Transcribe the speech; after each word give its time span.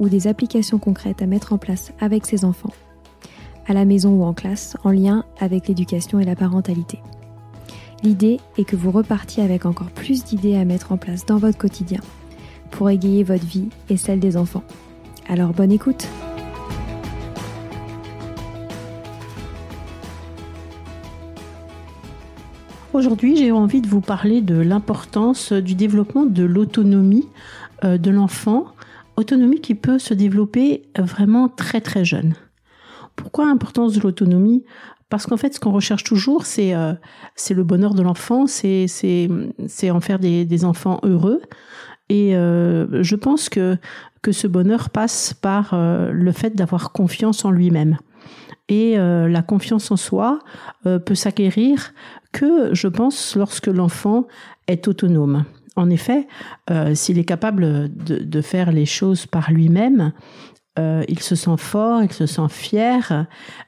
ou 0.00 0.08
des 0.08 0.26
applications 0.26 0.78
concrètes 0.78 1.22
à 1.22 1.26
mettre 1.26 1.52
en 1.52 1.58
place 1.58 1.92
avec 2.00 2.26
ses 2.26 2.44
enfants, 2.44 2.72
à 3.66 3.74
la 3.74 3.84
maison 3.84 4.10
ou 4.10 4.24
en 4.24 4.32
classe, 4.32 4.76
en 4.82 4.90
lien 4.90 5.24
avec 5.38 5.68
l'éducation 5.68 6.18
et 6.18 6.24
la 6.24 6.34
parentalité. 6.34 6.98
L'idée 8.02 8.40
est 8.56 8.64
que 8.64 8.76
vous 8.76 8.90
repartiez 8.90 9.44
avec 9.44 9.66
encore 9.66 9.90
plus 9.90 10.24
d'idées 10.24 10.56
à 10.56 10.64
mettre 10.64 10.90
en 10.90 10.96
place 10.96 11.26
dans 11.26 11.36
votre 11.36 11.58
quotidien 11.58 12.00
pour 12.70 12.88
égayer 12.88 13.22
votre 13.22 13.44
vie 13.44 13.68
et 13.90 13.96
celle 13.98 14.20
des 14.20 14.36
enfants. 14.36 14.64
Alors 15.28 15.52
bonne 15.52 15.70
écoute 15.70 16.08
Aujourd'hui, 22.92 23.36
j'ai 23.36 23.52
envie 23.52 23.80
de 23.80 23.86
vous 23.86 24.00
parler 24.00 24.40
de 24.40 24.56
l'importance 24.56 25.52
du 25.52 25.76
développement 25.76 26.26
de 26.26 26.42
l'autonomie 26.42 27.28
euh, 27.84 27.98
de 27.98 28.10
l'enfant 28.10 28.66
autonomie 29.20 29.60
qui 29.60 29.74
peut 29.74 29.98
se 29.98 30.14
développer 30.14 30.82
vraiment 30.98 31.48
très 31.48 31.80
très 31.80 32.04
jeune. 32.04 32.34
Pourquoi 33.16 33.46
l'importance 33.46 33.92
de 33.92 34.00
l'autonomie? 34.00 34.64
Parce 35.10 35.26
qu'en 35.26 35.36
fait, 35.36 35.52
ce 35.52 35.60
qu'on 35.60 35.72
recherche 35.72 36.04
toujours, 36.04 36.46
c'est 36.46 36.72
euh, 36.74 36.94
le 37.50 37.64
bonheur 37.64 37.94
de 37.94 38.02
l'enfant, 38.02 38.46
c'est 38.46 38.86
en 39.90 40.00
faire 40.00 40.18
des, 40.20 40.44
des 40.44 40.64
enfants 40.64 41.00
heureux. 41.02 41.42
Et 42.08 42.36
euh, 42.36 43.02
je 43.02 43.16
pense 43.16 43.48
que 43.48 43.76
que 44.22 44.32
ce 44.32 44.46
bonheur 44.46 44.90
passe 44.90 45.32
par 45.32 45.72
euh, 45.72 46.10
le 46.12 46.32
fait 46.32 46.54
d'avoir 46.54 46.92
confiance 46.92 47.44
en 47.44 47.50
lui-même. 47.50 47.98
Et 48.68 48.96
la 48.96 49.42
confiance 49.42 49.90
en 49.90 49.96
soi 49.96 50.38
peut 50.84 51.16
s'acquérir 51.16 51.92
que, 52.30 52.72
je 52.72 52.86
pense, 52.86 53.34
lorsque 53.34 53.66
l'enfant 53.66 54.28
est 54.68 54.86
autonome. 54.86 55.44
En 55.76 55.90
effet, 55.90 56.26
euh, 56.70 56.94
s'il 56.94 57.18
est 57.18 57.24
capable 57.24 57.90
de, 57.94 58.40
faire 58.40 58.72
les 58.72 58.86
choses 58.86 59.26
par 59.26 59.50
lui-même, 59.50 60.12
euh, 60.78 61.04
il 61.08 61.20
se 61.20 61.34
sent 61.34 61.56
fort, 61.58 62.02
il 62.02 62.12
se 62.12 62.26
sent 62.26 62.48
fier 62.48 63.26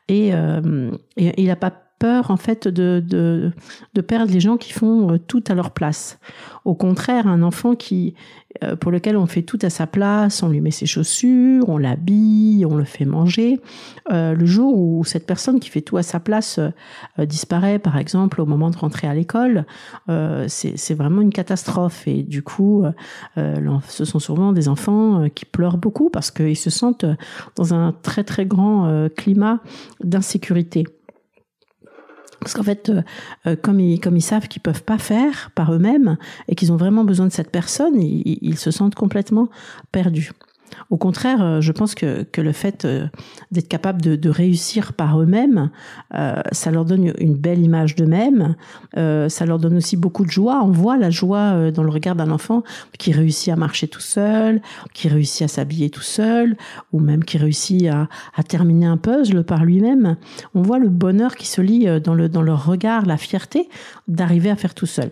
et, 0.08 0.34
euh, 0.34 0.91
et 1.16 1.42
il 1.42 1.48
n'a 1.48 1.56
pas 1.56 1.72
peur 2.02 2.32
en 2.32 2.36
fait 2.36 2.66
de, 2.66 3.00
de, 3.06 3.52
de, 3.94 4.00
perdre 4.00 4.32
les 4.32 4.40
gens 4.40 4.56
qui 4.56 4.72
font 4.72 5.12
euh, 5.12 5.18
tout 5.18 5.44
à 5.46 5.54
leur 5.54 5.70
place. 5.70 6.18
Au 6.64 6.74
contraire, 6.74 7.28
un 7.28 7.42
enfant 7.42 7.76
qui 7.76 8.14
euh, 8.64 8.74
pour 8.74 8.90
lequel 8.90 9.16
on 9.16 9.26
fait 9.26 9.42
tout 9.42 9.58
à 9.62 9.70
sa 9.70 9.86
place, 9.86 10.42
on 10.42 10.48
lui 10.48 10.60
met 10.60 10.72
ses 10.72 10.84
chaussures, 10.84 11.68
on 11.68 11.78
l'habille, 11.78 12.66
on 12.66 12.74
le 12.74 12.82
fait 12.82 13.04
manger. 13.04 13.60
Euh, 14.10 14.34
le 14.34 14.46
jour 14.46 14.76
où 14.76 15.04
cette 15.04 15.26
personne 15.26 15.60
qui 15.60 15.70
fait 15.70 15.80
tout 15.80 15.96
à 15.96 16.02
sa 16.02 16.18
place 16.18 16.58
disparaît, 17.18 17.78
par 17.78 17.96
exemple, 17.96 18.41
au 18.41 18.46
moment 18.46 18.70
de 18.70 18.76
rentrer 18.76 19.06
à 19.06 19.14
l'école, 19.14 19.64
c'est 20.48 20.94
vraiment 20.94 21.20
une 21.22 21.32
catastrophe. 21.32 22.06
Et 22.06 22.22
du 22.24 22.42
coup, 22.42 22.84
ce 23.36 24.04
sont 24.04 24.18
souvent 24.18 24.52
des 24.52 24.68
enfants 24.68 25.28
qui 25.34 25.44
pleurent 25.44 25.78
beaucoup 25.78 26.10
parce 26.10 26.30
qu'ils 26.30 26.56
se 26.56 26.70
sentent 26.70 27.06
dans 27.56 27.74
un 27.74 27.92
très 28.02 28.24
très 28.24 28.44
grand 28.44 29.08
climat 29.16 29.60
d'insécurité. 30.02 30.84
Parce 32.42 32.54
qu'en 32.54 32.62
fait, 32.62 32.91
euh, 32.91 33.03
euh, 33.47 33.56
comme, 33.56 33.80
ils, 33.80 34.00
comme 34.00 34.16
ils 34.16 34.22
savent 34.22 34.48
qu'ils 34.48 34.62
peuvent 34.62 34.82
pas 34.82 34.98
faire 34.98 35.50
par 35.54 35.72
eux-mêmes 35.72 36.16
et 36.48 36.54
qu'ils 36.54 36.72
ont 36.72 36.76
vraiment 36.76 37.04
besoin 37.04 37.26
de 37.26 37.32
cette 37.32 37.50
personne, 37.50 38.00
ils 38.00 38.58
se 38.58 38.70
sentent 38.70 38.94
complètement 38.94 39.48
perdus. 39.92 40.32
Au 40.91 40.97
contraire, 40.97 41.43
euh, 41.43 41.60
je 41.60 41.72
pense 41.72 41.94
que, 41.94 42.22
que 42.22 42.41
le 42.41 42.53
fait 42.53 42.84
euh, 42.84 43.06
d'être 43.50 43.69
capable 43.69 44.00
de, 44.00 44.28
réussir 44.28 44.93
par 44.93 45.21
eux-mêmes, 45.21 45.71
euh, 46.15 46.41
ça 46.53 46.71
leur 46.71 46.84
donne 46.84 47.12
une 47.19 47.34
belle 47.34 47.60
image 47.60 47.97
d'eux-mêmes, 47.97 48.55
ça 48.94 49.47
leur 49.47 49.59
donne 49.59 49.77
aussi 49.77 49.97
beaucoup 49.97 50.25
de 50.25 50.31
joie. 50.31 50.62
On 50.65 50.71
voit 50.71 50.97
la 50.97 51.10
joie 51.10 51.71
dans 51.71 51.83
le 51.83 51.91
regard 51.91 52.15
d'un 52.15 52.31
enfant 52.31 52.62
qui 52.99 53.12
réussit 53.12 53.53
à 53.53 53.56
marcher 53.56 53.88
tout 53.88 54.00
seul, 54.00 54.62
qui 54.94 55.09
réussit 55.09 55.43
à 55.43 55.49
s'habiller 55.49 55.91
tout 55.91 56.03
seul, 56.03 56.56
ou 56.93 57.00
même 57.00 57.25
qui 57.25 57.37
réussit 57.37 57.87
à, 57.89 58.09
à 58.34 58.43
terminer 58.43 58.87
un 58.87 58.97
puzzle 58.97 59.44
par 59.44 59.65
lui-même. 59.65 60.16
On 60.54 60.62
voit 60.62 60.78
le 60.78 60.89
bonheur 60.89 61.34
qui 61.37 61.47
se 61.47 61.60
lit 61.60 61.87
dans, 62.00 62.15
le, 62.15 62.28
dans 62.28 62.43
leur 62.43 62.65
regard, 62.65 63.04
la 63.04 63.16
fierté 63.16 63.69
d'arriver 64.09 64.50
à 64.50 64.56
faire 64.56 64.75
tout 64.75 64.87
seul. 64.87 65.10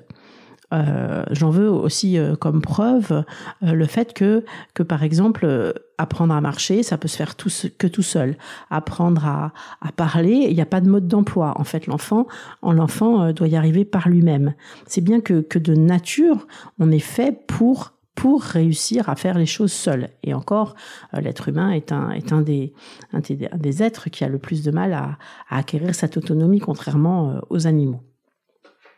Euh, 0.72 1.24
j'en 1.30 1.50
veux 1.50 1.68
aussi 1.68 2.16
euh, 2.18 2.36
comme 2.36 2.62
preuve 2.62 3.24
euh, 3.62 3.72
le 3.72 3.86
fait 3.86 4.12
que, 4.12 4.44
que 4.74 4.82
par 4.82 5.02
exemple, 5.02 5.74
apprendre 5.98 6.34
à 6.34 6.40
marcher, 6.40 6.82
ça 6.82 6.96
peut 6.96 7.08
se 7.08 7.16
faire 7.16 7.34
tout, 7.34 7.50
que 7.78 7.86
tout 7.86 8.02
seul. 8.02 8.36
Apprendre 8.70 9.26
à, 9.26 9.52
à 9.80 9.92
parler, 9.92 10.46
il 10.48 10.54
n'y 10.54 10.60
a 10.60 10.66
pas 10.66 10.80
de 10.80 10.88
mode 10.88 11.08
d'emploi. 11.08 11.54
En 11.56 11.64
fait, 11.64 11.86
l'enfant, 11.86 12.26
l'enfant 12.62 13.32
doit 13.32 13.48
y 13.48 13.56
arriver 13.56 13.84
par 13.84 14.08
lui-même. 14.08 14.54
C'est 14.86 15.00
bien 15.00 15.20
que, 15.20 15.40
que 15.40 15.58
de 15.58 15.74
nature, 15.74 16.46
on 16.78 16.90
est 16.90 16.98
fait 16.98 17.46
pour 17.46 17.92
pour 18.16 18.42
réussir 18.42 19.08
à 19.08 19.16
faire 19.16 19.38
les 19.38 19.46
choses 19.46 19.72
seul. 19.72 20.10
Et 20.24 20.34
encore, 20.34 20.74
l'être 21.14 21.48
humain 21.48 21.70
est 21.70 21.90
un, 21.90 22.10
est 22.10 22.34
un 22.34 22.42
des, 22.42 22.74
un 23.14 23.20
des, 23.20 23.82
êtres 23.82 24.10
qui 24.10 24.24
a 24.24 24.28
le 24.28 24.38
plus 24.38 24.62
de 24.62 24.70
mal 24.70 24.92
à, 24.92 25.16
à 25.48 25.56
acquérir 25.56 25.94
cette 25.94 26.18
autonomie, 26.18 26.58
contrairement 26.58 27.40
aux 27.48 27.66
animaux. 27.66 28.02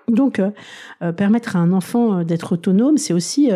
Donc, 0.09 0.39
euh, 0.39 0.51
euh, 1.03 1.13
permettre 1.13 1.57
à 1.57 1.61
un 1.61 1.73
enfant 1.73 2.19
euh, 2.19 2.25
d'être 2.25 2.53
autonome, 2.53 2.99
c'est 2.99 3.13
aussi 3.13 3.51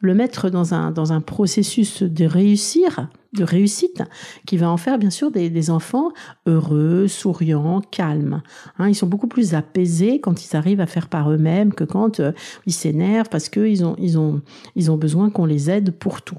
le 0.00 0.14
mettre 0.14 0.50
dans 0.50 0.74
un, 0.74 0.90
dans 0.90 1.12
un 1.12 1.20
processus 1.20 2.02
de 2.02 2.24
réussir, 2.24 3.08
de 3.32 3.44
réussite, 3.44 4.02
qui 4.46 4.56
va 4.56 4.70
en 4.70 4.76
faire 4.76 4.98
bien 4.98 5.10
sûr 5.10 5.30
des, 5.30 5.70
enfants 5.70 6.10
heureux, 6.46 7.06
souriants, 7.06 7.80
calmes. 7.80 8.42
Hein, 8.78 8.88
ils 8.88 8.94
sont 8.94 9.06
beaucoup 9.06 9.28
plus 9.28 9.54
apaisés 9.54 10.20
quand 10.20 10.44
ils 10.44 10.56
arrivent 10.56 10.80
à 10.80 10.86
faire 10.86 11.08
par 11.08 11.30
eux-mêmes 11.30 11.72
que 11.72 11.84
quand 11.84 12.20
ils 12.66 12.72
s'énervent 12.72 13.28
parce 13.28 13.48
qu'ils 13.48 13.84
ont, 13.84 13.94
ils 13.98 14.18
ont, 14.18 14.42
ils 14.74 14.90
ont 14.90 14.96
besoin 14.96 15.30
qu'on 15.30 15.44
les 15.44 15.70
aide 15.70 15.92
pour 15.92 16.22
tout. 16.22 16.38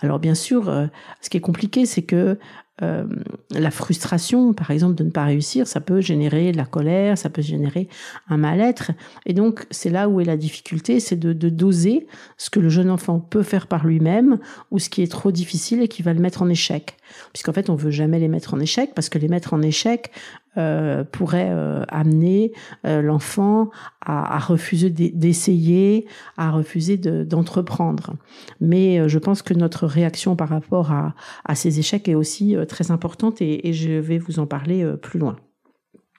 Alors 0.00 0.18
bien 0.18 0.34
sûr, 0.34 0.64
ce 1.20 1.30
qui 1.30 1.36
est 1.36 1.40
compliqué, 1.40 1.86
c'est 1.86 2.02
que 2.02 2.38
euh, 2.82 3.04
la 3.50 3.70
frustration, 3.70 4.52
par 4.52 4.70
exemple, 4.70 4.94
de 4.94 5.04
ne 5.04 5.10
pas 5.10 5.24
réussir, 5.24 5.66
ça 5.66 5.80
peut 5.80 6.00
générer 6.00 6.52
de 6.52 6.56
la 6.56 6.64
colère, 6.64 7.18
ça 7.18 7.28
peut 7.28 7.42
générer 7.42 7.88
un 8.28 8.36
mal-être. 8.36 8.92
Et 9.26 9.34
donc, 9.34 9.66
c'est 9.70 9.90
là 9.90 10.08
où 10.08 10.20
est 10.20 10.24
la 10.24 10.36
difficulté, 10.36 11.00
c'est 11.00 11.16
de, 11.16 11.32
de, 11.32 11.48
doser 11.48 12.06
ce 12.36 12.50
que 12.50 12.60
le 12.60 12.68
jeune 12.68 12.90
enfant 12.90 13.18
peut 13.18 13.42
faire 13.42 13.66
par 13.66 13.86
lui-même 13.86 14.38
ou 14.70 14.78
ce 14.78 14.88
qui 14.88 15.02
est 15.02 15.10
trop 15.10 15.32
difficile 15.32 15.82
et 15.82 15.88
qui 15.88 16.02
va 16.02 16.12
le 16.12 16.20
mettre 16.20 16.42
en 16.42 16.48
échec. 16.48 16.96
Puisqu'en 17.32 17.52
fait, 17.52 17.70
on 17.70 17.74
veut 17.74 17.90
jamais 17.90 18.18
les 18.18 18.28
mettre 18.28 18.54
en 18.54 18.60
échec 18.60 18.92
parce 18.94 19.08
que 19.08 19.18
les 19.18 19.28
mettre 19.28 19.54
en 19.54 19.62
échec 19.62 20.12
euh, 20.58 21.04
pourrait 21.04 21.50
euh, 21.50 21.84
amener 21.88 22.52
euh, 22.84 23.00
l'enfant 23.00 23.70
à, 24.04 24.36
à, 24.36 24.38
refuser 24.38 24.90
d'essayer, 24.90 26.06
à 26.36 26.50
refuser 26.50 26.96
d'entreprendre. 26.96 28.14
Mais 28.60 29.08
je 29.08 29.18
pense 29.18 29.42
que 29.42 29.54
notre 29.54 29.86
réaction 29.86 30.36
par 30.36 30.48
rapport 30.48 30.92
à, 30.92 31.54
ces 31.54 31.78
échecs 31.78 32.08
est 32.08 32.14
aussi 32.14 32.56
très 32.68 32.90
importante 32.90 33.40
et, 33.40 33.68
et, 33.68 33.72
je 33.72 33.92
vais 33.92 34.18
vous 34.18 34.38
en 34.38 34.46
parler 34.46 34.84
plus 35.00 35.18
loin. 35.18 35.36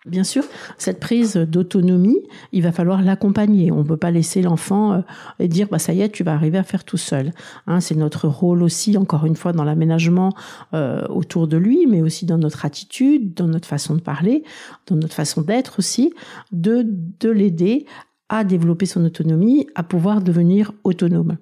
Bien 0.05 0.23
sûr, 0.23 0.45
cette 0.77 1.01
prise 1.01 1.35
d'autonomie, 1.35 2.21
il 2.53 2.63
va 2.63 2.71
falloir 2.71 3.01
l'accompagner. 3.01 3.69
On 3.69 3.79
ne 3.79 3.83
peut 3.83 3.97
pas 3.97 4.11
laisser 4.11 4.41
l'enfant 4.41 4.93
euh, 4.93 5.01
et 5.39 5.49
dire 5.49 5.67
bah 5.69 5.77
ça 5.77 5.91
y 5.91 6.01
est, 6.01 6.07
tu 6.07 6.23
vas 6.23 6.33
arriver 6.33 6.57
à 6.57 6.63
faire 6.63 6.85
tout 6.85 6.95
seul. 6.95 7.33
Hein, 7.67 7.81
c'est 7.81 7.95
notre 7.95 8.29
rôle 8.29 8.63
aussi, 8.63 8.97
encore 8.97 9.25
une 9.25 9.35
fois, 9.35 9.51
dans 9.51 9.65
l'aménagement 9.65 10.33
euh, 10.73 11.05
autour 11.09 11.49
de 11.49 11.57
lui, 11.57 11.85
mais 11.85 12.01
aussi 12.01 12.25
dans 12.25 12.37
notre 12.37 12.63
attitude, 12.63 13.33
dans 13.33 13.47
notre 13.47 13.67
façon 13.67 13.93
de 13.93 13.99
parler, 13.99 14.45
dans 14.87 14.95
notre 14.95 15.13
façon 15.13 15.41
d'être 15.41 15.79
aussi, 15.79 16.13
de 16.53 16.87
de 17.19 17.29
l'aider 17.29 17.85
à 18.29 18.43
développer 18.43 18.85
son 18.85 19.03
autonomie, 19.03 19.67
à 19.75 19.83
pouvoir 19.83 20.21
devenir 20.21 20.71
autonome. 20.83 21.37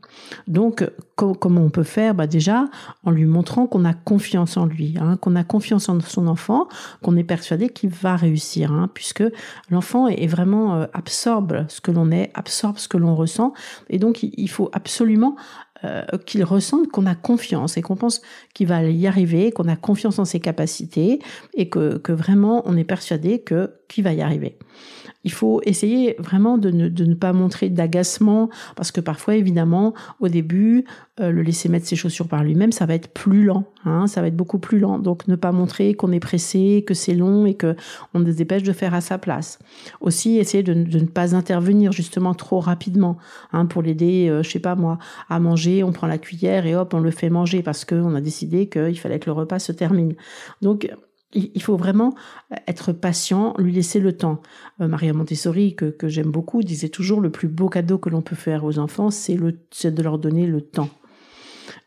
Donc, 0.47 0.89
comment 1.15 1.61
on 1.61 1.69
peut 1.69 1.83
faire? 1.83 2.15
Bah 2.15 2.27
Déjà, 2.27 2.65
en 3.03 3.11
lui 3.11 3.25
montrant 3.25 3.67
qu'on 3.67 3.85
a 3.85 3.93
confiance 3.93 4.55
en 4.57 4.65
lui, 4.65 4.95
hein, 4.99 5.17
qu'on 5.17 5.35
a 5.35 5.43
confiance 5.43 5.89
en 5.89 5.99
son 5.99 6.27
enfant, 6.27 6.67
qu'on 7.03 7.17
est 7.17 7.23
persuadé 7.23 7.69
qu'il 7.69 7.89
va 7.89 8.15
réussir, 8.15 8.71
hein, 8.71 8.89
puisque 8.93 9.23
l'enfant 9.69 10.07
est 10.07 10.27
vraiment 10.27 10.75
euh, 10.75 10.85
absorbe 10.93 11.65
ce 11.67 11.81
que 11.81 11.91
l'on 11.91 12.11
est, 12.11 12.31
absorbe 12.33 12.77
ce 12.77 12.87
que 12.87 12.97
l'on 12.97 13.15
ressent, 13.15 13.53
et 13.89 13.99
donc 13.99 14.23
il 14.23 14.49
faut 14.49 14.69
absolument 14.71 15.35
euh, 15.83 16.03
qu'il 16.25 16.43
ressente 16.43 16.87
qu'on 16.87 17.05
a 17.05 17.13
confiance 17.13 17.77
et 17.77 17.83
qu'on 17.83 17.95
pense 17.95 18.21
qu'il 18.55 18.65
va 18.65 18.81
y 18.83 19.05
arriver, 19.05 19.51
qu'on 19.51 19.67
a 19.67 19.75
confiance 19.75 20.17
en 20.17 20.25
ses 20.25 20.39
capacités 20.39 21.19
et 21.53 21.69
que, 21.69 21.97
que 21.97 22.11
vraiment 22.11 22.63
on 22.65 22.75
est 22.75 22.83
persuadé 22.83 23.39
que 23.39 23.73
qu'il 23.87 24.03
va 24.03 24.13
y 24.13 24.21
arriver 24.21 24.57
il 25.27 25.31
faut 25.33 25.61
essayer 25.65 26.15
vraiment 26.19 26.57
de 26.57 26.71
ne, 26.71 27.13
pas 27.13 27.33
montrer 27.33 27.69
d'agacement, 27.69 28.49
parce 28.77 28.91
que 28.93 29.01
parfois, 29.01 29.35
évidemment, 29.35 29.93
au 30.21 30.29
début, 30.29 30.85
euh, 31.19 31.31
le 31.31 31.41
laisser 31.41 31.67
mettre 31.67 31.85
ses 31.85 31.97
chaussures 31.97 32.29
par 32.29 32.45
lui-même, 32.45 32.71
ça 32.71 32.85
va 32.85 32.93
être 32.93 33.09
plus 33.09 33.43
lent, 33.43 33.65
hein, 33.83 34.07
ça 34.07 34.21
va 34.21 34.27
être 34.27 34.37
beaucoup 34.37 34.57
plus 34.57 34.79
lent. 34.79 34.99
Donc, 34.99 35.27
ne 35.27 35.35
pas 35.35 35.51
montrer 35.51 35.95
qu'on 35.95 36.13
est 36.13 36.21
pressé, 36.21 36.85
que 36.87 36.93
c'est 36.93 37.13
long 37.13 37.45
et 37.45 37.55
que 37.55 37.75
on 38.13 38.19
se 38.19 38.31
dépêche 38.31 38.63
de 38.63 38.71
faire 38.71 38.93
à 38.93 39.01
sa 39.01 39.17
place. 39.17 39.59
Aussi, 39.99 40.37
essayer 40.37 40.63
de, 40.63 40.73
de 40.73 40.99
ne 40.99 41.07
pas 41.07 41.35
intervenir 41.35 41.91
justement 41.91 42.33
trop 42.33 42.61
rapidement, 42.61 43.17
hein, 43.51 43.65
pour 43.65 43.81
l'aider, 43.81 44.29
euh, 44.29 44.43
je 44.43 44.49
sais 44.49 44.59
pas 44.59 44.75
moi, 44.75 44.97
à 45.29 45.41
manger. 45.41 45.83
On 45.83 45.91
prend 45.91 46.07
la 46.07 46.19
cuillère 46.19 46.65
et 46.65 46.73
hop, 46.73 46.93
on 46.93 46.99
le 46.99 47.11
fait 47.11 47.29
manger 47.29 47.63
parce 47.63 47.83
qu'on 47.83 48.15
a 48.15 48.21
décidé 48.21 48.69
qu'il 48.69 48.97
fallait 48.97 49.19
que 49.19 49.29
le 49.29 49.33
repas 49.33 49.59
se 49.59 49.73
termine. 49.73 50.15
Donc, 50.61 50.89
il 51.33 51.61
faut 51.61 51.75
vraiment 51.75 52.13
être 52.67 52.93
patient, 52.93 53.53
lui 53.57 53.73
laisser 53.73 53.99
le 53.99 54.15
temps. 54.15 54.41
Euh, 54.79 54.87
Maria 54.87 55.13
Montessori, 55.13 55.75
que, 55.75 55.85
que 55.85 56.07
j'aime 56.07 56.31
beaucoup, 56.31 56.63
disait 56.63 56.89
toujours 56.89 57.19
le 57.19 57.29
plus 57.29 57.47
beau 57.47 57.69
cadeau 57.69 57.97
que 57.97 58.09
l'on 58.09 58.21
peut 58.21 58.35
faire 58.35 58.63
aux 58.63 58.79
enfants, 58.79 59.11
c'est 59.11 59.35
de 59.35 60.01
leur 60.01 60.19
donner 60.19 60.47
le 60.47 60.61
temps. 60.61 60.89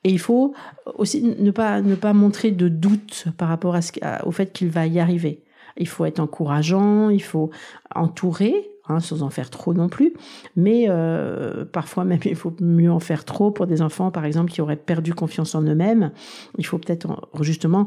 Et 0.05 0.11
il 0.11 0.19
faut 0.19 0.55
aussi 0.95 1.23
ne 1.23 1.51
pas, 1.51 1.81
ne 1.81 1.95
pas 1.95 2.13
montrer 2.13 2.51
de 2.51 2.69
doute 2.69 3.27
par 3.39 3.49
rapport 3.49 3.77
au 4.25 4.31
fait 4.31 4.53
qu'il 4.53 4.69
va 4.69 4.87
y 4.87 5.01
arriver. 5.01 5.45
Il 5.77 5.89
faut 5.89 6.05
être 6.05 6.21
encourageant, 6.21 7.09
il 7.09 7.23
faut 7.23 7.51
entourer, 7.95 8.70
Hein, 8.91 8.99
sans 8.99 9.23
en 9.23 9.31
faire 9.31 9.51
trop 9.51 9.73
non 9.73 9.89
plus. 9.89 10.15
Mais 10.57 10.87
euh, 10.89 11.65
parfois 11.65 12.05
même, 12.05 12.19
il 12.25 12.35
faut 12.35 12.53
mieux 12.61 12.91
en 12.91 12.99
faire 12.99 13.25
trop 13.25 13.53
pour 13.53 13.69
des 13.69 13.83
enfants, 13.83 14.11
par 14.11 14.25
exemple, 14.25 14.51
qui 14.51 14.61
auraient 14.61 14.75
perdu 14.75 15.15
confiance 15.15 15.55
en 15.55 15.63
eux-mêmes. 15.63 16.11
Il 16.59 16.67
faut 16.67 16.79
peut-être 16.79 17.31
justement 17.41 17.87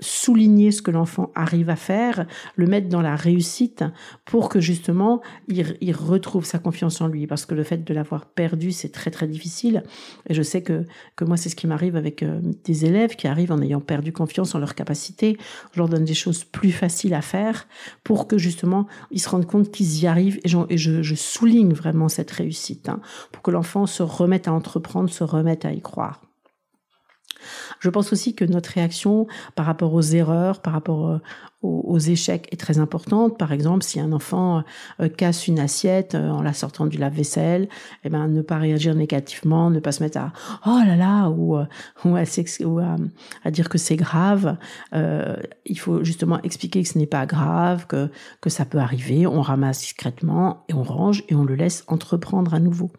souligner 0.00 0.70
ce 0.70 0.82
que 0.82 0.90
l'enfant 0.90 1.30
arrive 1.34 1.70
à 1.70 1.76
faire, 1.76 2.26
le 2.56 2.66
mettre 2.66 2.88
dans 2.88 3.00
la 3.00 3.16
réussite 3.16 3.84
pour 4.26 4.48
que 4.50 4.60
justement 4.60 5.22
il, 5.48 5.92
retrouve 5.92 6.44
sa 6.44 6.58
confiance 6.58 7.00
en 7.00 7.08
lui. 7.08 7.26
Parce 7.26 7.46
que 7.46 7.54
le 7.54 7.62
fait 7.62 7.84
de 7.84 7.94
l'avoir 7.94 8.26
perdu, 8.26 8.70
c'est 8.70 8.90
très 8.90 9.10
très 9.10 9.26
difficile. 9.26 9.82
Et 10.28 10.34
je 10.34 10.42
sais 10.42 10.62
que, 10.62 10.84
que 11.16 11.24
moi, 11.24 11.38
c'est 11.38 11.48
ce 11.48 11.56
qui 11.56 11.66
m'arrive 11.66 11.96
avec 11.96 12.22
euh, 12.22 12.40
des 12.64 12.84
élèves 12.84 13.16
qui 13.16 13.26
arrivent 13.26 13.52
en 13.52 13.62
ayant 13.62 13.80
perdu 13.80 14.12
confiance 14.12 14.54
en 14.54 14.58
leurs 14.58 14.74
capacités. 14.74 15.38
Je 15.72 15.78
leur 15.78 15.88
donne 15.88 16.04
des 16.04 16.14
choses 16.14 16.44
plus 16.44 16.72
faciles 16.72 17.14
à 17.14 17.22
faire 17.22 17.66
pour 18.04 18.28
que 18.28 18.36
justement 18.36 18.86
ils 19.10 19.20
se 19.20 19.28
rendent 19.30 19.46
compte 19.46 19.70
qu'ils 19.70 20.00
y 20.00 20.06
arrivent 20.06 20.17
et, 20.18 20.30
je, 20.44 21.14
souligne 21.14 21.72
vraiment 21.72 22.08
cette 22.08 22.30
réussite 22.30 22.88
hein, 22.88 23.00
pour 23.32 23.42
que 23.42 23.50
l'enfant 23.50 23.86
se 23.86 24.02
remette 24.02 24.48
à 24.48 24.52
entreprendre, 24.52 25.10
se 25.10 25.24
remette 25.24 25.64
à 25.64 25.72
y 25.72 25.80
croire. 25.80 26.27
Je 27.80 27.90
pense 27.90 28.12
aussi 28.12 28.34
que 28.34 28.44
notre 28.44 28.70
réaction 28.70 29.26
par 29.54 29.66
rapport 29.66 29.94
aux 29.94 30.02
erreurs, 30.02 30.60
par 30.60 30.72
rapport 30.72 31.08
euh, 31.08 31.18
aux, 31.62 31.98
échecs 31.98 32.48
est 32.52 32.56
très 32.56 32.78
importante. 32.78 33.36
Par 33.38 33.52
exemple, 33.52 33.82
si 33.84 33.98
un 34.00 34.12
enfant 34.12 34.62
euh, 35.00 35.08
casse 35.08 35.48
une 35.48 35.58
assiette 35.58 36.14
euh, 36.14 36.30
en 36.30 36.42
la 36.42 36.52
sortant 36.52 36.86
du 36.86 36.98
lave-vaisselle, 36.98 37.68
eh 38.04 38.08
ben 38.08 38.28
ne 38.28 38.42
pas 38.42 38.58
réagir 38.58 38.94
négativement, 38.94 39.70
ne 39.70 39.80
pas 39.80 39.92
se 39.92 40.02
mettre 40.02 40.18
à 40.18 40.32
oh 40.66 40.80
là 40.86 40.96
là 40.96 41.28
ou, 41.30 41.56
à, 41.56 43.50
dire 43.50 43.68
que 43.68 43.78
c'est 43.78 43.96
grave. 43.96 44.56
il 44.92 45.78
faut 45.78 46.04
justement 46.04 46.40
expliquer 46.42 46.82
que 46.82 46.88
ce 46.88 46.98
n'est 46.98 47.06
pas 47.06 47.26
grave, 47.26 47.86
que 47.86 48.08
que 48.40 48.50
ça 48.50 48.64
peut 48.64 48.78
arriver. 48.78 49.26
On 49.26 49.40
ramasse 49.40 49.80
discrètement 49.80 50.64
et 50.68 50.74
on 50.74 50.82
range 50.82 51.24
et 51.28 51.34
on 51.34 51.44
le 51.44 51.54
laisse 51.54 51.84
entreprendre 51.88 52.54
à 52.54 52.60
nouveau. 52.60 52.90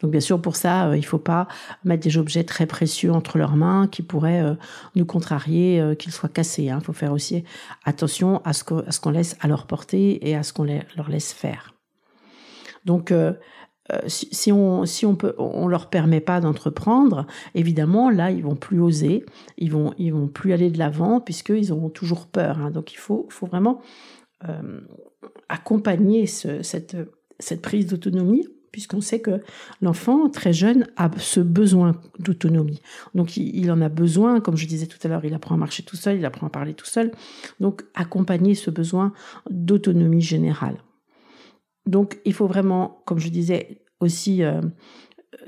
Donc 0.00 0.10
bien 0.10 0.20
sûr, 0.20 0.40
pour 0.40 0.56
ça, 0.56 0.88
euh, 0.88 0.96
il 0.96 1.00
ne 1.00 1.06
faut 1.06 1.18
pas 1.18 1.48
mettre 1.84 2.02
des 2.02 2.18
objets 2.18 2.44
très 2.44 2.66
précieux 2.66 3.12
entre 3.12 3.38
leurs 3.38 3.56
mains 3.56 3.88
qui 3.88 4.02
pourraient 4.02 4.42
euh, 4.42 4.54
nous 4.94 5.04
contrarier, 5.04 5.80
euh, 5.80 5.94
qu'ils 5.94 6.12
soient 6.12 6.28
cassés. 6.28 6.64
Il 6.64 6.70
hein. 6.70 6.80
faut 6.80 6.92
faire 6.92 7.12
aussi 7.12 7.44
attention 7.84 8.40
à 8.44 8.52
ce 8.52 8.64
qu'on 8.64 9.10
laisse 9.10 9.36
à 9.40 9.48
leur 9.48 9.66
portée 9.66 10.28
et 10.28 10.36
à 10.36 10.42
ce 10.42 10.52
qu'on 10.52 10.64
leur 10.64 11.08
laisse 11.08 11.32
faire. 11.32 11.74
Donc 12.84 13.14
si, 14.08 14.50
on 14.50 14.86
si 14.86 15.06
leur 15.68 15.88
permet 15.88 16.20
pas 16.20 16.40
d'entreprendre, 16.40 17.26
évidemment 17.54 18.10
là 18.10 18.32
ils 18.32 18.42
vont 18.42 18.56
plus 18.56 18.80
oser, 18.80 19.24
ils 19.56 19.70
vont 19.70 19.94
vont 19.96 20.26
plus 20.26 20.52
aller 20.52 20.70
de 20.70 20.78
l'avant 20.78 21.20
puisqu'ils 21.20 21.72
auront 21.72 21.90
toujours 21.90 22.26
peur. 22.26 22.58
Hein. 22.58 22.72
Donc 22.72 22.92
il 22.92 22.98
faut 22.98 23.28
vraiment 23.40 23.80
accompagner 25.48 26.26
cette 26.26 27.62
prise 27.62 27.86
d'autonomie 27.86 28.48
puisqu'on 28.72 29.00
sait 29.00 29.20
que 29.20 29.42
l'enfant 29.80 30.28
très 30.28 30.52
jeune 30.52 30.86
a 30.96 31.10
ce 31.18 31.40
besoin 31.40 31.96
d'autonomie. 32.18 32.80
Donc 33.14 33.36
il, 33.36 33.70
en 33.70 33.80
a 33.80 33.88
besoin, 33.88 34.40
comme 34.40 34.56
je 34.56 34.66
disais 34.66 34.86
tout 34.86 34.98
à 35.04 35.08
l'heure, 35.08 35.24
il 35.24 35.34
apprend 35.34 35.54
à 35.54 35.58
marcher 35.58 35.82
tout 35.82 35.96
seul, 35.96 36.16
il 36.16 36.24
apprend 36.24 36.46
à 36.46 36.50
parler 36.50 36.74
tout 36.74 36.86
seul. 36.86 37.12
Donc 37.60 37.84
accompagner 37.94 38.54
ce 38.54 38.70
besoin 38.70 39.12
d'autonomie 39.50 40.22
générale. 40.22 40.78
Donc 41.86 42.18
il 42.24 42.32
faut 42.32 42.46
vraiment, 42.46 43.02
comme 43.04 43.18
je 43.18 43.28
disais 43.28 43.82
aussi, 44.00 44.42
euh, 44.42 44.60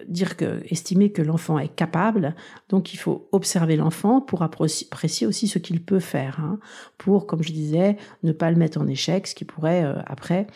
dire 0.09 0.37
que, 0.37 0.62
estimer 0.71 1.12
que 1.12 1.23
l'enfant 1.23 1.59
est 1.59 1.75
capable. 1.75 2.35
Donc 2.69 2.94
il 2.94 2.97
faut 2.97 3.29
observer 3.32 3.76
l'enfant 3.76 4.21
pour 4.21 4.43
apprécier 4.43 5.26
aussi 5.26 5.49
ce 5.49 5.59
qu'il 5.59 5.83
peut 5.83 6.00
faire, 6.00 6.40
hein, 6.40 6.59
pour, 6.99 7.26
comme 7.26 7.43
je 7.43 7.52
disais, 7.52 7.97
ne 8.23 8.33
pas 8.33 8.50
le 8.50 8.57
mettre 8.57 8.81
en 8.81 8.87
échec, 8.87 9.26
ce 9.26 9.35
qui 9.35 9.45
pourrait 9.45 9.85
euh, 9.85 10.00
après 10.07 10.47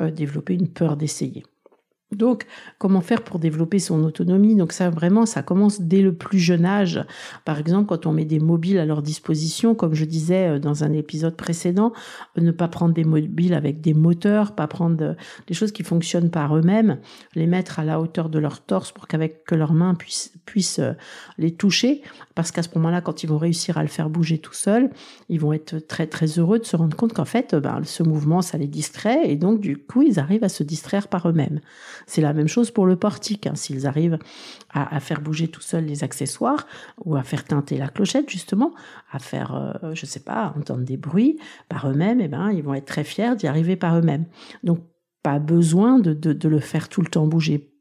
euh, 0.00 0.10
développer 0.10 0.54
une 0.54 0.68
peur 0.68 0.96
d'essayer. 0.96 1.44
Donc, 2.12 2.46
comment 2.78 3.02
faire 3.02 3.22
pour 3.22 3.38
développer 3.38 3.78
son 3.78 4.02
autonomie? 4.02 4.56
Donc 4.56 4.72
ça, 4.72 4.88
vraiment, 4.88 5.26
ça 5.26 5.42
commence 5.42 5.82
dès 5.82 6.00
le 6.00 6.14
plus 6.14 6.38
jeune 6.38 6.64
âge. 6.64 7.04
Par 7.44 7.58
exemple, 7.58 7.86
quand 7.86 8.06
on 8.06 8.12
met 8.12 8.24
des 8.24 8.40
mobiles 8.40 8.78
à 8.78 8.86
leur 8.86 9.02
disposition, 9.02 9.74
comme 9.74 9.94
je 9.94 10.06
disais 10.06 10.48
euh, 10.48 10.58
dans 10.58 10.84
un 10.84 10.92
épisode 10.94 11.36
précédent, 11.36 11.92
euh, 12.38 12.40
ne 12.40 12.50
pas 12.50 12.68
prendre 12.68 12.94
des 12.94 13.04
mobiles 13.04 13.52
avec 13.52 13.82
des 13.82 13.92
moteurs, 13.92 14.54
pas 14.54 14.66
prendre 14.66 15.04
euh, 15.04 15.14
des 15.48 15.54
choses 15.54 15.70
qui 15.70 15.82
fonctionnent 15.82 16.30
par 16.30 16.56
eux-mêmes, 16.56 16.98
les 17.34 17.46
mettre 17.46 17.78
à 17.78 17.84
la 17.84 18.00
hauteur 18.00 18.30
de 18.30 18.38
leur 18.38 18.62
torse 18.62 18.90
pour 18.90 19.06
qu'avec 19.06 19.44
que 19.44 19.54
leurs 19.54 19.74
mains 19.74 19.94
puissent, 19.94 20.32
puissent 20.46 20.80
les 21.36 21.52
toucher, 21.52 22.00
parce 22.34 22.52
qu'à 22.52 22.62
ce 22.62 22.70
moment-là, 22.76 23.02
quand 23.02 23.22
ils 23.22 23.28
vont 23.28 23.36
réussir 23.36 23.76
à 23.76 23.82
le 23.82 23.88
faire 23.88 24.08
bouger 24.08 24.38
tout 24.38 24.54
seul, 24.54 24.88
ils 25.28 25.40
vont 25.40 25.52
être 25.52 25.78
très 25.78 26.06
très 26.06 26.26
heureux 26.38 26.58
de 26.58 26.64
se 26.64 26.76
rendre 26.76 26.96
compte 26.96 27.12
qu'en 27.12 27.26
fait, 27.26 27.54
ben, 27.54 27.82
ce 27.84 28.02
mouvement, 28.02 28.40
ça 28.40 28.56
les 28.56 28.66
distrait, 28.66 29.30
et 29.30 29.36
donc 29.36 29.60
du 29.60 29.76
coup, 29.76 30.02
ils 30.02 30.18
arrivent 30.18 30.44
à 30.44 30.48
se 30.48 30.62
distraire 30.62 31.08
par 31.08 31.28
eux-mêmes. 31.28 31.60
C'est 32.06 32.20
la 32.20 32.32
même 32.32 32.48
chose 32.48 32.70
pour 32.70 32.86
le 32.86 32.96
portique. 32.96 33.46
Hein. 33.46 33.54
S'ils 33.54 33.86
arrivent 33.86 34.18
à, 34.70 35.00
faire 35.00 35.20
bouger 35.20 35.48
tout 35.48 35.60
seuls 35.60 35.84
les 35.84 36.04
accessoires 36.04 36.66
ou 37.04 37.16
à 37.16 37.22
faire 37.22 37.44
teinter 37.44 37.78
la 37.78 37.88
clochette 37.88 38.28
justement, 38.28 38.72
à 39.10 39.18
faire, 39.18 39.54
euh, 39.54 39.94
je 39.94 40.06
sais 40.06 40.20
pas, 40.20 40.52
entendre 40.56 40.84
des 40.84 40.96
bruits 40.96 41.38
par 41.68 41.90
eux-mêmes, 41.90 42.20
eh 42.20 42.28
ben 42.28 42.50
ils 42.50 42.62
vont 42.62 42.74
être 42.74 42.86
très 42.86 43.04
fiers 43.04 43.34
d'y 43.36 43.46
arriver 43.46 43.76
par 43.76 43.96
eux-mêmes. 43.96 44.26
Donc 44.62 44.80
pas 45.22 45.38
besoin 45.38 45.98
de, 45.98 46.12
de, 46.12 46.48
le 46.48 46.60
faire 46.60 46.88
tout 46.88 47.02
le 47.02 47.08
temps 47.08 47.26
bouger 47.26 47.72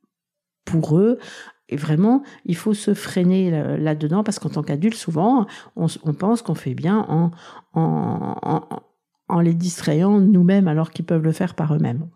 pour 0.65 0.97
eux, 0.97 1.19
et 1.69 1.75
vraiment, 1.75 2.23
il 2.45 2.55
faut 2.55 2.73
se 2.73 2.93
freiner 2.93 3.51
là-dedans 3.77 4.23
parce 4.23 4.39
qu'en 4.39 4.49
tant 4.49 4.63
qu'adulte, 4.63 4.95
souvent, 4.95 5.45
on, 5.75 5.87
pense 6.13 6.41
qu'on 6.41 6.55
fait 6.55 6.73
bien 6.73 7.05
en, 7.09 7.31
en, 7.73 8.67
en 9.29 9.39
les 9.39 9.53
distrayant 9.53 10.19
nous-mêmes 10.19 10.67
alors 10.67 10.91
qu'ils 10.91 11.05
peuvent 11.05 11.23
le 11.23 11.31
faire 11.31 11.55
par 11.55 11.73
eux-mêmes. 11.75 12.09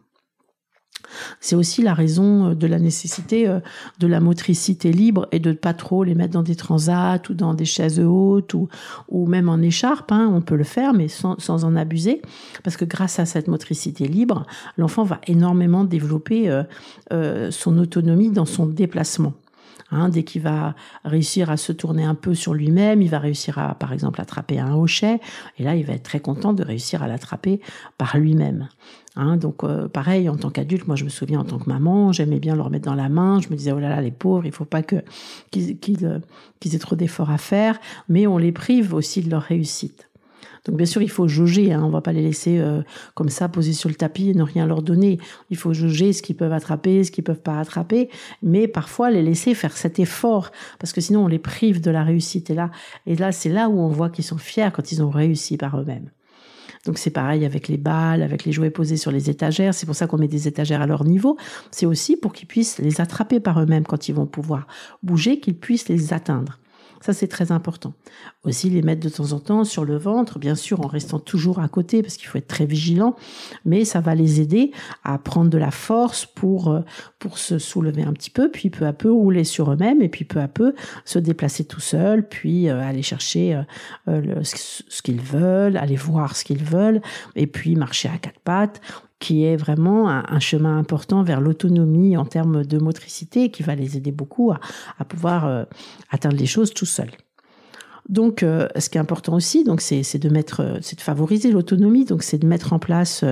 C'est 1.39 1.55
aussi 1.55 1.81
la 1.81 1.93
raison 1.93 2.50
euh, 2.51 2.55
de 2.55 2.67
la 2.67 2.79
nécessité 2.79 3.48
euh, 3.48 3.60
de 4.00 4.08
la 4.08 4.20
motricité 4.20 4.91
libre 4.91 5.27
et 5.31 5.39
de 5.39 5.50
ne 5.50 5.55
pas 5.55 5.74
trop 5.74 6.03
les 6.03 6.15
mettre 6.15 6.34
dans 6.34 6.43
des 6.43 6.55
transats 6.55 7.22
ou 7.29 7.34
dans 7.34 7.53
des 7.53 7.65
chaises 7.65 8.00
hautes 8.00 8.53
ou, 8.53 8.70
même 9.25 9.50
en 9.50 9.62
écharpe. 9.62 10.12
Hein. 10.12 10.31
On 10.34 10.41
peut 10.41 10.55
le 10.55 10.63
faire, 10.63 10.93
mais 10.93 11.08
sans, 11.08 11.39
sans, 11.39 11.65
en 11.65 11.75
abuser, 11.75 12.22
parce 12.63 12.77
que 12.77 12.86
grâce 12.86 13.20
à 13.20 13.25
cette 13.25 13.48
motricité 13.48 14.08
libre, 14.08 14.46
l'enfant 14.77 15.03
va 15.03 15.20
énormément 15.27 15.84
développer 15.84 16.50
euh, 17.12 17.51
son 17.51 17.77
autonomie 17.77 18.31
dans 18.31 18.46
son 18.46 18.65
déplacement. 18.65 19.34
Hein, 19.91 20.08
dès 20.08 20.24
qu'il 20.24 20.41
va 20.41 20.74
réussir 21.03 21.50
à 21.50 21.58
se 21.58 21.74
tourner 21.74 22.05
un 22.05 22.15
peu 22.15 22.34
sur 22.34 22.53
lui-même, 22.53 23.01
il 23.01 23.10
va 23.10 23.20
réussir 23.20 23.60
à, 23.60 23.75
par 23.75 23.91
exemple, 23.91 24.22
attraper 24.22 24.58
un 24.58 24.74
hochet. 24.74 25.20
Et 25.58 25.63
là, 25.63 25.75
il 25.75 25.86
va 25.86 25.93
être 25.93 26.03
très 26.03 26.22
content 26.22 26.53
de 26.53 26.63
réussir 26.63 27.03
à 27.03 27.08
l'attraper 27.08 27.60
par 27.98 28.17
lui-même. 28.17 28.70
Hein, 29.18 29.36
donc 29.36 29.63
euh, 29.63 29.89
pareil, 29.89 30.30
en 30.30 30.38
tant 30.38 30.50
qu'adulte, 30.50 30.88
moi 30.88 30.96
je 30.96 31.03
me 31.03 31.10
souviens 31.10 31.41
en 31.41 31.44
tant 31.44 31.60
que 31.60 31.68
maman, 31.68 32.13
j'aimais 32.13 32.39
bien 32.39 32.56
leur 32.56 32.70
mettre 32.70 32.86
dans 32.86 32.96
la 32.96 33.10
main. 33.10 33.41
Je 33.41 33.50
me 33.50 33.56
disais 33.56 33.74
oh 33.74 33.80
là 33.80 33.89
là 33.89 34.01
les 34.01 34.12
pauvres, 34.12 34.46
il 34.46 34.53
faut 34.53 34.65
pas 34.65 34.84
que 34.84 34.98
qu'ils 35.51 36.06
euh, 36.06 36.20
aient 36.65 36.80
trop 36.80 36.96
d'efforts 36.96 37.30
à 37.30 37.38
faire, 37.38 37.80
mais 38.08 38.25
on 38.25 38.38
les 38.38 38.53
prive 38.53 38.94
aussi 38.94 39.22
de 39.22 39.30
leur 39.30 39.41
réussite. 39.41 40.08
Donc 40.65 40.77
bien 40.77 40.86
sûr, 40.86 41.01
il 41.01 41.10
faut 41.10 41.27
jauger. 41.27 41.74
Hein, 41.74 41.82
on 41.84 41.89
va 41.89 42.01
pas 42.01 42.13
les 42.13 42.22
laisser 42.22 42.60
euh, 42.60 42.82
comme 43.15 43.30
ça 43.30 43.50
poser 43.50 43.74
sur 43.74 43.89
le 43.89 43.96
tapis 43.96 44.30
et 44.30 44.34
ne 44.34 44.44
rien 44.44 44.65
leur 44.65 44.82
donner. 44.82 45.18
Il 45.50 45.58
faut 45.58 45.74
jauger 45.74 46.13
ce 46.13 46.22
qu'ils 46.22 46.38
peuvent 46.38 46.53
attraper, 46.53 47.03
ce 47.03 47.12
qu'ils 47.12 47.24
peuvent 47.24 47.41
pas 47.41 47.60
attraper, 47.60 48.10
mais 48.41 48.68
parfois 48.68 49.12
les 49.12 49.24
laisser 49.24 49.56
faire 49.56 49.75
cet 49.75 50.00
effort 50.00 50.51
parce 50.80 50.94
que 50.94 51.01
sinon 51.01 51.25
on 51.25 51.27
les 51.27 51.39
prive 51.39 51.82
de 51.82 51.91
la 51.91 52.03
réussite. 52.03 52.50
Et 52.50 52.56
là, 52.56 52.70
et 53.08 53.15
là, 53.15 53.32
c'est 53.32 53.50
là 53.50 53.70
où 53.70 53.80
on 53.80 53.89
voit 53.89 54.10
qu'ils 54.10 54.25
sont 54.25 54.38
fiers 54.38 54.70
quand 54.74 54.91
ils 54.91 55.03
ont 55.03 55.10
réussi 55.10 55.58
par 55.58 55.80
eux-mêmes. 55.80 56.10
Donc 56.86 56.98
c'est 56.98 57.12
pareil 57.12 57.46
avec 57.46 57.68
les 57.68 57.78
balles, 57.78 58.24
avec 58.24 58.46
les 58.46 58.52
jouets 58.52 58.72
posés 58.72 58.98
sur 58.98 59.12
les 59.12 59.30
étagères. 59.30 59.74
C'est 59.74 59.86
pour 59.86 59.96
ça 59.96 60.08
qu'on 60.08 60.18
met 60.18 60.28
des 60.28 60.48
étagères 60.48 60.82
à 60.82 60.88
leur 60.88 61.04
niveau. 61.04 61.38
C'est 61.70 61.86
aussi 61.86 62.18
pour 62.18 62.34
qu'ils 62.34 62.48
puissent 62.48 62.80
les 62.80 63.02
attraper 63.02 63.40
par 63.40 63.62
eux-mêmes 63.62 63.86
quand 63.86 64.10
ils 64.10 64.16
vont 64.16 64.26
pouvoir 64.26 64.68
bouger, 65.04 65.40
qu'ils 65.40 65.58
puissent 65.58 65.90
les 65.90 66.14
atteindre. 66.14 66.61
Ça, 67.01 67.13
c'est 67.13 67.27
très 67.27 67.51
important. 67.51 67.93
Aussi, 68.43 68.70
les 68.70 68.81
mettre 68.81 69.01
de 69.01 69.10
temps 69.10 69.34
en 69.34 69.39
temps 69.39 69.63
sur 69.63 69.86
le 69.86 69.98
ventre, 69.98 70.39
bien 70.39 70.55
sûr, 70.55 70.81
en 70.81 70.88
restant 70.88 71.20
toujours 71.20 71.60
à 71.60 71.67
côté, 71.67 72.01
parce 72.01 72.15
qu'il 72.15 72.27
faut 72.27 72.38
être 72.38 72.48
très 72.48 72.65
vigilant, 72.65 73.15
mais 73.65 73.86
ça 73.86 74.01
va 74.01 74.15
les 74.15 74.39
aider 74.39 74.72
à 75.03 75.17
prendre 75.17 75.50
de 75.50 75.58
la 75.58 75.72
force 75.72 76.25
pour, 76.25 76.70
euh, 76.70 76.81
pour 77.20 77.38
se 77.38 77.58
soulever 77.58 78.03
un 78.03 78.13
petit 78.13 78.29
peu, 78.29 78.50
puis 78.50 78.70
peu 78.70 78.86
à 78.86 78.93
peu 78.93 79.12
rouler 79.12 79.43
sur 79.43 79.72
eux-mêmes, 79.72 80.01
et 80.01 80.10
puis 80.10 80.25
peu 80.25 80.39
à 80.39 80.48
peu 80.48 80.75
se 81.05 81.20
déplacer 81.20 81.65
tout 81.65 81.79
seul, 81.79 82.27
puis 82.27 82.70
euh, 82.70 82.81
aller 82.81 83.01
chercher 83.01 83.62
euh, 84.08 84.43
ce 84.43 85.01
qu'ils 85.01 85.22
veulent, 85.22 85.77
aller 85.77 85.96
voir 85.96 86.36
ce 86.36 86.43
qu'ils 86.43 86.63
veulent, 86.63 87.01
et 87.36 87.48
puis 87.48 87.75
marcher 87.75 88.10
à 88.10 88.17
quatre 88.17 88.39
pattes 88.39 88.81
qui 89.22 89.46
est 89.46 89.56
vraiment 89.56 90.10
un, 90.10 90.40
chemin 90.40 90.78
important 90.80 91.24
vers 91.24 91.40
l'autonomie 91.40 92.18
en 92.18 92.25
termes 92.25 92.66
de 92.66 92.80
motricité 92.80 93.51
qui 93.51 93.62
va 93.62 93.75
les 93.75 93.96
aider 93.96 94.12
beaucoup 94.12 94.51
à, 94.51 95.06
pouvoir 95.06 95.46
euh, 95.46 95.63
atteindre 96.10 96.36
les 96.36 96.48
choses 96.48 96.74
tout 96.74 96.88
seuls. 96.88 97.12
Donc, 98.10 98.42
euh, 98.42 98.68
ce 98.78 98.90
qui 98.90 98.98
est 98.98 99.01
important 99.01 99.36
aussi, 99.36 99.63
donc 99.63 99.80
c'est 99.80 100.18
de 100.18 100.28
mettre, 100.28 100.62
euh, 100.62 100.80
c'est 100.82 100.98
de 100.98 101.01
favoriser 101.01 101.51
l'autonomie. 101.51 102.04
Donc, 102.04 102.24
c'est 102.24 102.40
de 102.40 102.48
mettre 102.48 102.74
en 102.74 102.80
place 102.80 103.24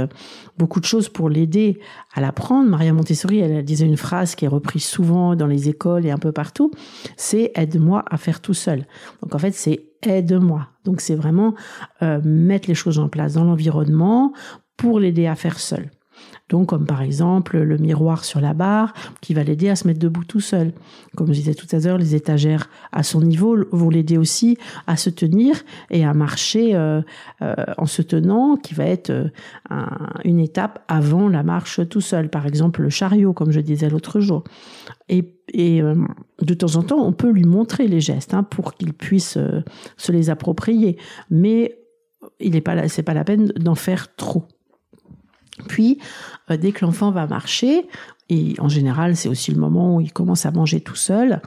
beaucoup 0.60 0.80
de 0.80 0.86
choses 0.86 1.10
pour 1.10 1.28
l'aider 1.28 1.80
à 2.14 2.22
l'apprendre. 2.22 2.70
Maria 2.70 2.94
Montessori, 2.94 3.40
elle, 3.40 3.66
disait 3.66 3.88
une 3.88 3.98
phrase 3.98 4.36
qui 4.36 4.46
est 4.46 4.50
reprise 4.50 4.86
souvent 4.86 5.36
dans 5.36 5.48
les 5.48 5.70
écoles 5.70 6.06
et 6.06 6.12
un 6.12 6.20
peu 6.20 6.32
partout. 6.32 6.70
C'est 7.18 7.52
aide-moi 7.56 8.06
à 8.08 8.18
faire 8.18 8.42
tout 8.42 8.54
seul. 8.54 8.86
Donc, 9.24 9.34
en 9.34 9.40
fait, 9.40 9.56
c'est 9.56 9.88
aide-moi. 10.04 10.68
Donc, 10.86 11.02
c'est 11.02 11.16
vraiment 11.16 11.56
mettre 12.24 12.70
les 12.70 12.76
choses 12.76 13.00
en 13.00 13.10
place 13.10 13.34
dans 13.34 13.44
l'environnement 13.44 14.34
pour 14.80 15.00
l'aider 15.00 15.28
à 15.28 15.36
faire 15.36 15.60
seul. 15.60 15.92
Donc, 16.50 16.70
comme 16.70 16.86
par 16.86 17.02
exemple 17.02 17.60
le 17.60 17.78
miroir 17.78 18.26
sur 18.26 18.42
la 18.42 18.54
barre 18.54 18.94
qui 19.22 19.34
va 19.34 19.44
l'aider 19.44 19.70
à 19.70 19.76
se 19.76 19.88
mettre 19.88 20.00
debout 20.00 20.26
tout 20.26 20.40
seul. 20.40 20.74
Comme 21.16 21.28
je 21.28 21.34
disais 21.34 21.54
tout 21.54 21.68
à 21.72 21.80
l'heure, 21.80 21.98
les 21.98 22.16
étagères 22.16 22.70
à 22.92 23.04
son 23.04 23.22
niveau 23.22 23.56
vont 23.72 23.90
l'aider 23.90 24.18
aussi 24.18 24.58
à 24.88 24.98
se 24.98 25.10
tenir 25.10 25.56
et 25.92 26.04
à 26.06 26.14
marcher 26.14 26.76
euh, 26.76 27.02
euh, 27.42 27.54
en 27.78 27.86
se 27.86 28.02
tenant, 28.02 28.56
qui 28.56 28.74
va 28.74 28.86
être 28.86 29.12
euh, 29.12 29.30
une 30.24 30.40
étape 30.40 30.84
avant 30.88 31.28
la 31.28 31.44
marche 31.44 31.88
tout 31.88 32.02
seul. 32.02 32.30
Par 32.30 32.48
exemple, 32.48 32.82
le 32.82 32.90
chariot, 32.90 33.34
comme 33.34 33.52
je 33.52 33.60
disais 33.60 33.90
l'autre 33.90 34.20
jour. 34.20 34.44
Et, 35.08 35.36
de 35.52 36.54
temps 36.54 36.76
en 36.76 36.84
temps, 36.84 37.04
on 37.04 37.12
peut 37.12 37.32
lui 37.32 37.44
montrer 37.44 37.88
les 37.88 38.00
gestes 38.00 38.34
hein, 38.34 38.44
pour 38.44 38.76
qu'il 38.76 38.94
puisse 38.94 39.38
se 39.98 40.12
les 40.12 40.30
approprier. 40.30 40.98
Mais 41.32 41.80
il 42.40 42.52
n'est 42.52 42.62
pas, 42.62 42.88
c'est 42.88 43.04
pas 43.04 43.16
la 43.16 43.24
peine 43.24 43.48
d'en 43.58 43.76
faire 43.76 44.16
trop. 44.16 44.46
Puis, 45.68 46.00
euh, 46.50 46.58
dès 46.58 46.72
que 46.72 46.86
l'enfant 46.86 47.12
va 47.12 47.28
marcher, 47.28 47.88
et 48.30 48.56
en 48.60 48.70
général 48.70 49.16
c'est 49.16 49.30
aussi 49.30 49.52
le 49.52 49.60
moment 49.60 49.98
où 49.98 50.02
il 50.02 50.14
commence 50.14 50.46
à 50.46 50.52
manger 50.52 50.82
tout 50.82 50.96
seul, 50.96 51.42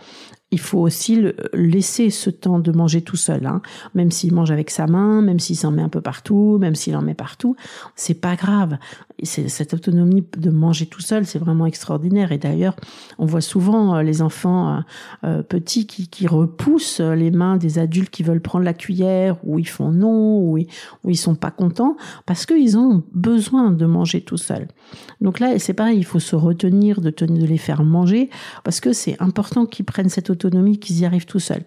il 0.52 0.60
faut 0.60 0.80
aussi 0.80 1.24
laisser 1.54 2.10
ce 2.10 2.28
temps 2.28 2.58
de 2.58 2.70
manger 2.72 3.00
tout 3.00 3.16
seul, 3.16 3.46
hein. 3.46 3.62
même 3.94 4.10
s'il 4.10 4.34
mange 4.34 4.50
avec 4.50 4.68
sa 4.68 4.86
main, 4.86 5.22
même 5.22 5.40
s'il 5.40 5.56
s'en 5.56 5.70
met 5.70 5.80
un 5.80 5.88
peu 5.88 6.02
partout, 6.02 6.58
même 6.60 6.74
s'il 6.74 6.94
en 6.94 7.00
met 7.00 7.14
partout, 7.14 7.56
c'est 7.96 8.14
pas 8.14 8.36
grave. 8.36 8.76
Cette 9.22 9.72
autonomie 9.72 10.24
de 10.36 10.50
manger 10.50 10.86
tout 10.86 11.00
seul, 11.00 11.24
c'est 11.24 11.38
vraiment 11.38 11.64
extraordinaire. 11.64 12.32
Et 12.32 12.38
d'ailleurs, 12.38 12.76
on 13.18 13.24
voit 13.24 13.40
souvent 13.40 13.94
euh, 13.94 14.02
les 14.02 14.20
enfants 14.20 14.74
euh, 14.74 14.80
euh, 15.24 15.42
petits 15.42 15.86
qui, 15.86 16.08
qui, 16.08 16.26
repoussent 16.26 17.00
les 17.00 17.30
mains 17.30 17.56
des 17.56 17.78
adultes 17.78 18.10
qui 18.10 18.22
veulent 18.22 18.40
prendre 18.40 18.64
la 18.64 18.74
cuillère, 18.74 19.36
ou 19.44 19.58
ils 19.58 19.68
font 19.68 19.90
non, 19.90 20.38
ou 20.38 20.58
ils, 20.58 20.66
ou 21.04 21.10
ils 21.10 21.16
sont 21.16 21.36
pas 21.36 21.50
contents, 21.50 21.96
parce 22.26 22.46
qu'ils 22.46 22.76
ont 22.76 23.04
besoin 23.12 23.70
de 23.70 23.86
manger 23.86 24.20
tout 24.22 24.36
seul. 24.36 24.68
Donc 25.20 25.40
là, 25.40 25.58
c'est 25.58 25.74
pareil, 25.74 25.98
il 25.98 26.04
faut 26.04 26.20
se 26.20 26.36
retenir 26.36 26.71
de, 26.72 27.46
les 27.46 27.58
faire 27.58 27.84
manger, 27.84 28.30
parce 28.64 28.80
que 28.80 28.92
c'est 28.92 29.20
important 29.20 29.66
qu'ils 29.66 29.84
prennent 29.84 30.08
cette 30.08 30.30
autonomie 30.30 30.78
qu'ils 30.78 31.00
y 31.00 31.04
arrivent 31.04 31.26
tout 31.26 31.40
seuls. 31.40 31.64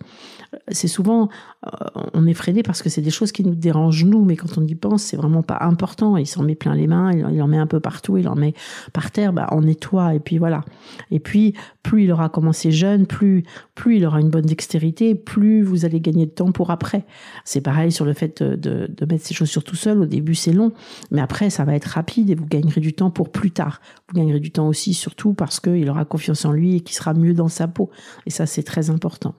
C'est 0.69 0.87
souvent, 0.87 1.29
euh, 1.65 1.69
on 2.13 2.27
est 2.27 2.33
freiné 2.33 2.63
parce 2.63 2.81
que 2.81 2.89
c'est 2.89 3.01
des 3.01 3.09
choses 3.09 3.31
qui 3.31 3.43
nous 3.43 3.55
dérangent 3.55 4.05
nous, 4.05 4.23
mais 4.23 4.35
quand 4.35 4.57
on 4.57 4.65
y 4.65 4.75
pense, 4.75 5.03
c'est 5.03 5.17
vraiment 5.17 5.43
pas 5.43 5.57
important. 5.61 6.17
Il 6.17 6.27
s'en 6.27 6.43
met 6.43 6.55
plein 6.55 6.75
les 6.75 6.87
mains, 6.87 7.11
il 7.11 7.41
en 7.41 7.47
met 7.47 7.57
un 7.57 7.67
peu 7.67 7.79
partout, 7.79 8.17
il 8.17 8.27
en 8.27 8.35
met 8.35 8.53
par 8.93 9.11
terre, 9.11 9.33
bah, 9.33 9.47
on 9.51 9.61
nettoie 9.61 10.15
et 10.15 10.19
puis 10.19 10.37
voilà. 10.37 10.63
Et 11.11 11.19
puis, 11.19 11.53
plus 11.83 12.05
il 12.05 12.11
aura 12.11 12.29
commencé 12.29 12.71
jeune, 12.71 13.05
plus, 13.05 13.43
plus 13.75 13.97
il 13.97 14.05
aura 14.05 14.19
une 14.19 14.31
bonne 14.31 14.45
dextérité, 14.45 15.13
plus 15.13 15.61
vous 15.61 15.85
allez 15.85 16.01
gagner 16.01 16.25
de 16.25 16.31
temps 16.31 16.51
pour 16.51 16.71
après. 16.71 17.05
C'est 17.43 17.61
pareil 17.61 17.91
sur 17.91 18.05
le 18.05 18.13
fait 18.13 18.41
de, 18.41 18.89
mettre 19.07 19.23
ses 19.23 19.35
chaussures 19.35 19.63
tout 19.63 19.75
seul. 19.75 19.99
Au 19.99 20.05
début, 20.05 20.33
c'est 20.33 20.51
long, 20.51 20.71
mais 21.11 21.21
après, 21.21 21.51
ça 21.51 21.63
va 21.63 21.75
être 21.75 21.85
rapide 21.85 22.31
et 22.31 22.35
vous 22.35 22.47
gagnerez 22.47 22.81
du 22.81 22.93
temps 22.93 23.11
pour 23.11 23.31
plus 23.31 23.51
tard. 23.51 23.81
Vous 24.07 24.19
gagnerez 24.19 24.39
du 24.39 24.51
temps 24.51 24.67
aussi, 24.67 24.94
surtout 24.95 25.33
parce 25.33 25.59
qu'il 25.59 25.89
aura 25.89 26.05
confiance 26.05 26.45
en 26.45 26.51
lui 26.51 26.77
et 26.77 26.79
qu'il 26.81 26.95
sera 26.95 27.13
mieux 27.13 27.33
dans 27.33 27.47
sa 27.49 27.67
peau. 27.67 27.89
Et 28.25 28.29
ça, 28.29 28.45
c'est 28.45 28.63
très 28.63 28.89
important. 28.89 29.35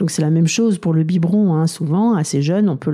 Donc 0.00 0.10
c'est 0.10 0.22
la 0.22 0.30
même 0.30 0.48
chose 0.48 0.78
pour 0.78 0.94
le 0.94 1.04
biberon. 1.04 1.54
Hein. 1.54 1.66
Souvent, 1.66 2.14
assez 2.14 2.40
jeune, 2.40 2.68
on 2.68 2.76
peut 2.76 2.90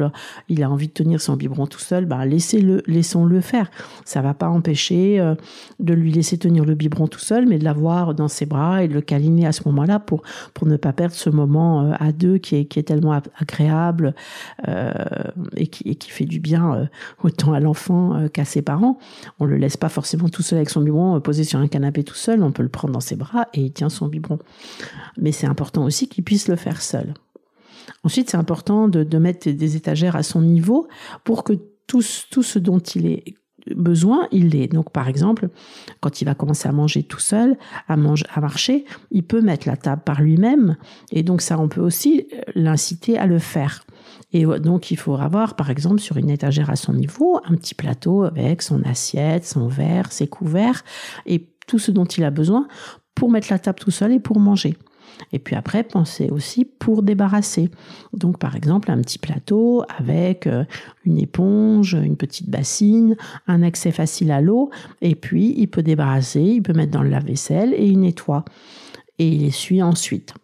il 0.49 0.63
a 0.63 0.71
envie 0.71 0.89
de 0.89 0.93
tenir 0.93 1.21
son 1.21 1.37
biberon 1.37 1.67
tout 1.67 1.79
seul, 1.79 2.05
bah 2.05 2.27
laissez-le, 2.27 2.83
laissons-le 2.87 3.41
faire. 3.41 3.71
Ça 4.05 4.21
va 4.21 4.35
pas 4.35 4.49
empêcher 4.49 5.21
euh, 5.21 5.37
de 5.79 5.95
lui 5.95 6.13
laisser 6.13 6.37
tenir 6.37 6.65
le 6.65 6.75
biberon 6.75 7.07
tout 7.07 7.21
seul, 7.21 7.47
mais 7.47 7.59
de 7.59 7.65
l'avoir 7.65 8.15
dans 8.15 8.29
ses 8.29 8.45
bras 8.45 8.83
et 8.83 8.89
de 8.89 8.95
le 8.95 9.01
câliner 9.01 9.47
à 9.47 9.53
ce 9.53 9.63
moment-là 9.67 10.01
pour 10.01 10.23
pour 10.53 10.67
ne 10.67 10.77
pas 10.77 10.93
perdre 10.93 11.15
ce 11.15 11.31
moment 11.31 11.83
euh, 11.83 11.93
à 12.01 12.11
deux 12.11 12.39
qui 12.39 12.57
est 12.57 12.65
qui 12.65 12.81
est 12.81 12.83
tellement 12.83 13.19
agréable 13.39 14.15
euh, 14.69 14.93
et 15.57 15.69
qui 15.69 15.89
et 15.89 15.95
qui 15.95 16.11
fait 16.11 16.25
du 16.25 16.41
bien 16.41 16.89
autant 17.23 17.53
à 17.53 17.61
l'enfant 17.61 18.27
qu'à 18.33 18.45
ses 18.45 18.63
parents. 18.63 18.99
On 19.39 19.45
le 19.45 19.57
laisse 19.57 19.77
pas 19.77 19.89
forcément 19.89 20.29
tout 20.29 20.43
seul 20.43 20.59
avec 20.59 20.71
son 20.71 20.81
biberon 20.81 21.21
posé 21.21 21.45
sur 21.45 21.61
un 21.61 21.69
canapé 21.69 22.03
tout 22.03 22.15
seul. 22.15 22.43
On 22.43 22.51
peut 22.51 22.65
le 22.65 22.69
prendre 22.69 22.93
dans 22.93 23.01
ses 23.01 23.17
bras 23.17 23.47
et 23.55 23.61
il 23.61 23.73
tient 23.73 23.89
son 23.89 24.09
biberon. 24.09 24.39
Mais 25.17 25.31
c'est 25.31 25.47
important 25.47 25.85
aussi 25.85 26.09
qu'il 26.09 26.25
puisse 26.25 26.49
le 26.49 26.57
faire 26.57 26.83
seul. 26.83 26.96
Ensuite, 28.03 28.31
c'est 28.31 28.37
important 28.37 28.89
de, 28.89 29.19
mettre 29.19 29.49
des 29.49 29.77
étagères 29.77 30.17
à 30.17 30.23
son 30.23 30.43
niveau 30.43 30.89
pour 31.25 31.45
que 31.45 31.55
tout, 31.87 32.03
ce 32.03 32.59
dont 32.59 32.79
il 32.79 33.07
est 33.07 33.35
besoin, 33.75 34.29
il 34.31 34.51
l'est. 34.51 34.69
Donc, 34.69 34.91
par 34.91 35.09
exemple, 35.09 35.49
quand 36.01 36.21
il 36.21 36.25
va 36.25 36.35
commencer 36.35 36.69
à 36.69 36.73
manger 36.73 37.03
tout 37.03 37.19
seul, 37.21 37.57
à, 37.89 37.95
à 37.95 38.41
marcher, 38.41 38.85
il 39.11 39.25
peut 39.25 39.41
mettre 39.41 39.69
la 39.69 39.77
table 39.77 40.03
par 40.05 40.23
lui-même. 40.23 40.77
Et 41.11 41.23
donc, 41.23 41.41
ça, 41.41 41.59
on 41.59 41.69
peut 41.69 41.81
aussi 41.81 42.29
l'inciter 42.55 43.19
à 43.19 43.27
le 43.27 43.39
faire. 43.39 43.85
Et 44.33 44.45
donc, 44.45 44.91
il 44.91 44.97
faut 44.97 45.17
avoir, 45.17 45.57
par 45.57 45.71
exemple, 45.71 46.01
sur 46.01 46.17
une 46.17 46.31
étagère 46.31 46.71
à 46.71 46.77
son 46.77 46.93
niveau, 46.93 47.41
un 47.45 47.55
petit 47.55 47.75
plateau 47.75 48.25
avec 48.25 48.63
son 48.63 48.83
assiette, 48.83 49.47
son 49.47 49.69
verre, 49.69 50.13
ses 50.13 50.27
couverts 50.27 50.85
et 51.27 51.49
tout 51.67 51.79
ce 51.79 51.91
dont 51.91 52.05
il 52.05 52.25
a 52.25 52.31
besoin 52.31 52.69
pour 53.15 53.31
mettre 53.31 53.49
la 53.51 53.59
table 53.59 53.79
tout 53.79 53.91
seul 53.91 54.13
et 54.13 54.21
pour 54.21 54.39
manger. 54.39 54.77
Et 55.33 55.39
puis 55.39 55.57
après, 55.57 55.83
pensez 55.83 56.31
aussi 56.31 56.65
pour 56.65 57.03
débarrasser. 57.03 57.71
Donc 58.13 58.39
par 58.39 58.57
exemple, 58.57 58.91
un 58.91 59.01
petit 59.01 59.19
plateau 59.19 59.85
avec 59.99 60.47
euh, 60.47 60.65
une 61.05 61.19
éponge, 61.19 61.95
une 61.95 62.17
petite 62.17 62.51
bassine, 62.51 63.17
un 63.47 63.63
accès 63.63 63.93
facile 63.93 64.31
à 64.31 64.41
l'eau, 64.41 64.71
et 65.01 65.15
puis 65.15 65.55
il 65.57 65.69
peut 65.69 65.83
débarrasser, 65.83 66.43
il 66.43 66.63
peut 66.63 66.73
mettre 66.73 66.93
dans 66.93 67.03
le 67.03 67.11
lave-vaisselle 67.11 67.75
et 67.75 67.87
il 67.87 68.01
nettoie. 68.01 68.45
Et 69.19 69.29
il 69.29 69.45
essuie 69.45 69.83
ensuite. 69.83 70.35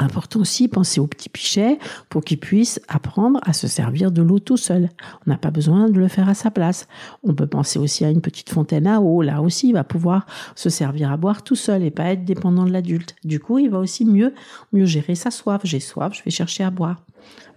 Important 0.00 0.40
aussi, 0.40 0.66
penser 0.66 0.98
au 1.00 1.06
petit 1.06 1.28
pichet 1.28 1.78
pour 2.08 2.24
qu'il 2.24 2.40
puisse 2.40 2.80
apprendre 2.88 3.38
à 3.44 3.52
se 3.52 3.68
servir 3.68 4.10
de 4.10 4.22
l'eau 4.22 4.40
tout 4.40 4.56
seul. 4.56 4.88
On 5.24 5.30
n'a 5.30 5.38
pas 5.38 5.52
besoin 5.52 5.88
de 5.88 6.00
le 6.00 6.08
faire 6.08 6.28
à 6.28 6.34
sa 6.34 6.50
place. 6.50 6.88
On 7.22 7.32
peut 7.32 7.46
penser 7.46 7.78
aussi 7.78 8.04
à 8.04 8.10
une 8.10 8.20
petite 8.20 8.50
fontaine 8.50 8.88
à 8.88 9.00
eau. 9.00 9.22
Là 9.22 9.40
aussi, 9.40 9.68
il 9.68 9.72
va 9.72 9.84
pouvoir 9.84 10.26
se 10.56 10.68
servir 10.68 11.12
à 11.12 11.16
boire 11.16 11.44
tout 11.44 11.54
seul 11.54 11.84
et 11.84 11.92
pas 11.92 12.06
être 12.06 12.24
dépendant 12.24 12.64
de 12.64 12.72
l'adulte. 12.72 13.14
Du 13.24 13.38
coup, 13.38 13.60
il 13.60 13.70
va 13.70 13.78
aussi 13.78 14.04
mieux, 14.04 14.34
mieux 14.72 14.84
gérer 14.84 15.14
sa 15.14 15.30
soif. 15.30 15.60
J'ai 15.62 15.80
soif, 15.80 16.12
je 16.12 16.24
vais 16.24 16.32
chercher 16.32 16.64
à 16.64 16.70
boire. 16.70 17.00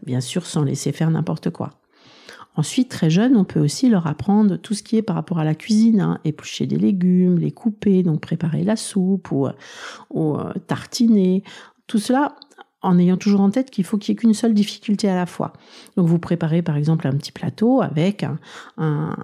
Bien 0.06 0.22
sûr, 0.22 0.46
sans 0.46 0.64
laisser 0.64 0.92
faire 0.92 1.10
n'importe 1.10 1.50
quoi. 1.50 1.72
Ensuite, 2.56 2.90
très 2.90 3.10
jeune, 3.10 3.36
on 3.36 3.44
peut 3.44 3.60
aussi 3.60 3.88
leur 3.88 4.08
apprendre 4.08 4.58
tout 4.58 4.74
ce 4.74 4.82
qui 4.82 4.98
est 4.98 5.04
par 5.04 5.16
rapport 5.16 5.38
à 5.38 5.44
la 5.44 5.54
cuisine, 5.54 6.02
hein, 6.02 6.20
éplucher 6.24 6.66
des 6.66 6.78
légumes, 6.78 7.38
les 7.38 7.52
couper, 7.52 8.02
donc 8.02 8.20
préparer 8.20 8.64
la 8.64 8.76
soupe 8.76 9.32
ou, 9.32 9.48
ou 10.10 10.36
euh, 10.36 10.54
tartiner. 10.66 11.44
Tout 11.88 12.00
cela 12.00 12.36
en 12.82 13.00
ayant 13.00 13.18
toujours 13.18 13.42
en 13.42 13.50
tête 13.50 13.72
qu'il 13.72 13.84
faut 13.84 13.98
qu'il 13.98 14.14
n'y 14.14 14.18
ait 14.18 14.20
qu'une 14.22 14.34
seule 14.34 14.54
difficulté 14.54 15.10
à 15.10 15.16
la 15.16 15.26
fois. 15.26 15.54
Donc 15.96 16.08
vous 16.08 16.20
préparez 16.20 16.62
par 16.62 16.78
exemple 16.78 17.08
un 17.08 17.14
petit 17.14 17.32
plateau 17.32 17.82
avec 17.82 18.26
un, 18.78 19.16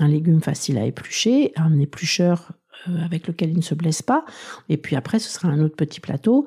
légume 0.00 0.42
facile 0.42 0.78
à 0.78 0.84
éplucher, 0.84 1.52
un 1.56 1.78
éplucheur 1.78 2.52
euh, 2.88 3.04
avec 3.04 3.26
lequel 3.26 3.50
il 3.50 3.56
ne 3.56 3.62
se 3.62 3.74
blesse 3.74 4.02
pas, 4.02 4.24
et 4.68 4.76
puis 4.76 4.94
après 4.96 5.18
ce 5.18 5.30
sera 5.30 5.48
un 5.48 5.60
autre 5.60 5.76
petit 5.76 6.00
plateau 6.00 6.46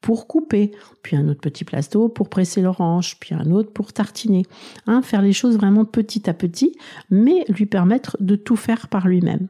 pour 0.00 0.26
couper, 0.26 0.72
puis 1.02 1.16
un 1.16 1.28
autre 1.28 1.40
petit 1.40 1.64
plateau 1.64 2.08
pour 2.08 2.28
presser 2.28 2.60
l'orange, 2.60 3.18
puis 3.20 3.34
un 3.34 3.50
autre 3.52 3.72
pour 3.72 3.92
tartiner. 3.92 4.44
Hein, 4.88 5.00
faire 5.00 5.22
les 5.22 5.32
choses 5.32 5.56
vraiment 5.56 5.84
petit 5.84 6.28
à 6.28 6.34
petit, 6.34 6.76
mais 7.08 7.44
lui 7.48 7.66
permettre 7.66 8.16
de 8.18 8.34
tout 8.34 8.56
faire 8.56 8.88
par 8.88 9.06
lui-même. 9.06 9.46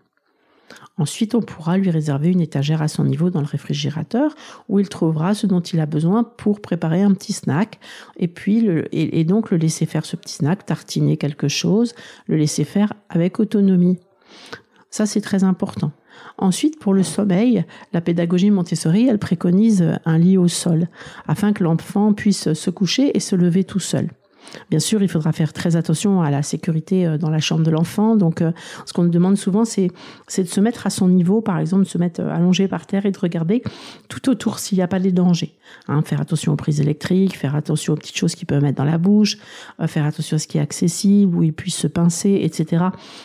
Ensuite, 0.99 1.35
on 1.35 1.41
pourra 1.41 1.79
lui 1.79 1.91
réserver 1.91 2.31
une 2.31 2.41
étagère 2.41 2.83
à 2.83 2.89
son 2.89 3.05
niveau 3.05 3.31
dans 3.31 3.41
le 3.41 3.47
réfrigérateur 3.47 4.35
où 4.69 4.79
il 4.79 4.89
trouvera 4.89 5.35
ce 5.35 5.47
dont 5.47 5.61
il 5.61 5.81
a 5.81 5.87
besoin 5.87 6.25
pour 6.25 6.61
préparer 6.61 7.03
un 7.03 7.13
petit 7.13 7.33
snack 7.33 7.79
et 8.17 8.29
puis 8.29 8.67
et 8.93 9.25
donc 9.25 9.51
le 9.51 9.57
laisser 9.57 9.87
faire 9.87 10.05
ce 10.05 10.17
petit 10.17 10.35
snack, 10.35 10.67
tartiner 10.67 11.17
quelque 11.17 11.49
chose, 11.49 11.95
le 12.27 12.37
laisser 12.37 12.65
faire 12.65 12.93
avec 13.09 13.41
autonomie. 13.41 13.99
Ça, 14.91 15.07
c'est 15.07 15.21
très 15.23 15.43
important. 15.45 15.93
Ensuite, 16.39 16.79
pour 16.79 16.95
le 16.95 17.03
sommeil, 17.03 17.65
la 17.93 18.01
pédagogie 18.01 18.51
Montessori, 18.51 19.09
elle 19.09 19.19
préconise 19.19 19.99
un 20.05 20.19
lit 20.19 20.39
au 20.39 20.49
sol 20.49 20.89
afin 21.27 21.53
que 21.53 21.65
l'enfant 21.65 22.13
puisse 22.13 22.53
se 22.53 22.71
coucher 22.71 23.17
et 23.17 23.21
se 23.21 23.37
lever 23.37 23.65
tout 23.65 23.81
seul. 23.81 24.11
Bien 24.71 24.79
sûr, 24.79 25.03
il 25.03 25.09
faudra 25.09 25.33
faire 25.33 25.53
très 25.53 25.77
attention 25.77 26.23
à 26.23 26.31
la 26.31 26.43
sécurité 26.43 27.07
euh, 27.07 27.19
dans 27.19 27.31
la 27.31 27.41
chambre 27.41 27.63
de 27.63 27.71
l'enfant. 27.71 28.17
Donc, 28.17 28.43
euh, 28.43 28.53
ce 28.87 28.93
qu'on 28.93 29.05
nous 29.05 29.11
demande 29.11 29.37
souvent, 29.37 29.65
c'est, 29.65 29.89
de 29.89 30.45
se 30.45 30.61
mettre 30.61 30.87
à 30.87 30.91
son 30.91 31.09
niveau, 31.09 31.41
par 31.41 31.59
exemple, 31.59 31.85
de 31.85 31.89
se 31.89 31.99
mettre 31.99 32.21
euh, 32.21 32.35
allongé 32.35 32.69
par 32.69 32.87
terre 32.87 33.07
et 33.07 33.11
de 33.11 33.19
regarder 33.19 33.63
tout 34.09 34.29
autour 34.29 34.59
s'il 34.59 34.79
n'y 34.79 34.83
a 34.83 34.89
pas 34.89 35.01
des 35.01 35.13
dangers. 35.13 35.55
Hein, 35.89 36.03
faire 36.03 36.21
attention 36.21 36.53
aux 36.53 36.57
prises 36.57 36.81
électriques, 36.81 37.37
faire 37.37 37.55
attention 37.55 37.95
aux 37.95 37.97
petites 37.97 38.17
choses 38.17 38.35
qu'il 38.35 38.47
peut 38.47 38.61
mettre 38.61 38.77
dans 38.77 38.85
la 38.85 38.99
bouche, 38.99 39.39
faire 39.87 40.05
attention 40.05 40.37
à 40.37 40.39
ce 40.39 40.47
qui 40.47 40.59
est 40.59 40.61
accessible, 40.61 41.35
où 41.35 41.43
il 41.43 41.53
puisse 41.53 41.77
se 41.77 41.87
pincer, 41.87 42.41
etc. 42.43 42.85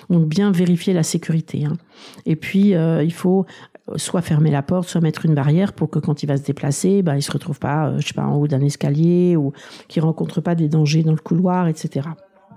Donc, 0.09 0.27
bien 0.27 0.51
vérifier 0.51 0.93
la 0.93 1.03
sécurité. 1.03 1.65
Hein. 1.65 1.74
Et 2.25 2.36
puis, 2.36 2.69
il 2.69 3.13
faut 3.13 3.45
soit 3.96 4.22
fermer 4.22 4.51
la 4.51 4.62
porte, 4.62 4.89
soit 4.89 5.01
mettre 5.01 5.25
une 5.25 5.34
barrière 5.34 5.74
pour 5.74 5.89
que 5.89 6.00
quand 6.00 6.24
il 6.24 6.25
va 6.25 6.38
se 6.38 6.44
déplacer, 6.44 7.01
bah, 7.01 7.15
il 7.15 7.22
se 7.22 7.32
retrouve 7.32 7.60
pas, 7.60 7.88
euh, 7.88 8.00
je 8.00 8.08
sais 8.08 8.13
pas, 8.13 8.25
en 8.25 8.36
haut 8.36 8.48
d'un 8.48 8.62
escalier 8.62 9.36
ou 9.38 9.53
qu'il 9.88 10.03
rencontre 10.03 10.41
pas 10.41 10.56
des 10.56 10.67
dangers 10.67 11.03
dans 11.03 11.12
le 11.12 11.17
couloir, 11.17 11.67
etc. 11.67 12.10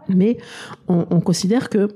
Mais 0.08 0.38
on, 0.88 1.20
considère 1.20 1.68
que 1.68 1.88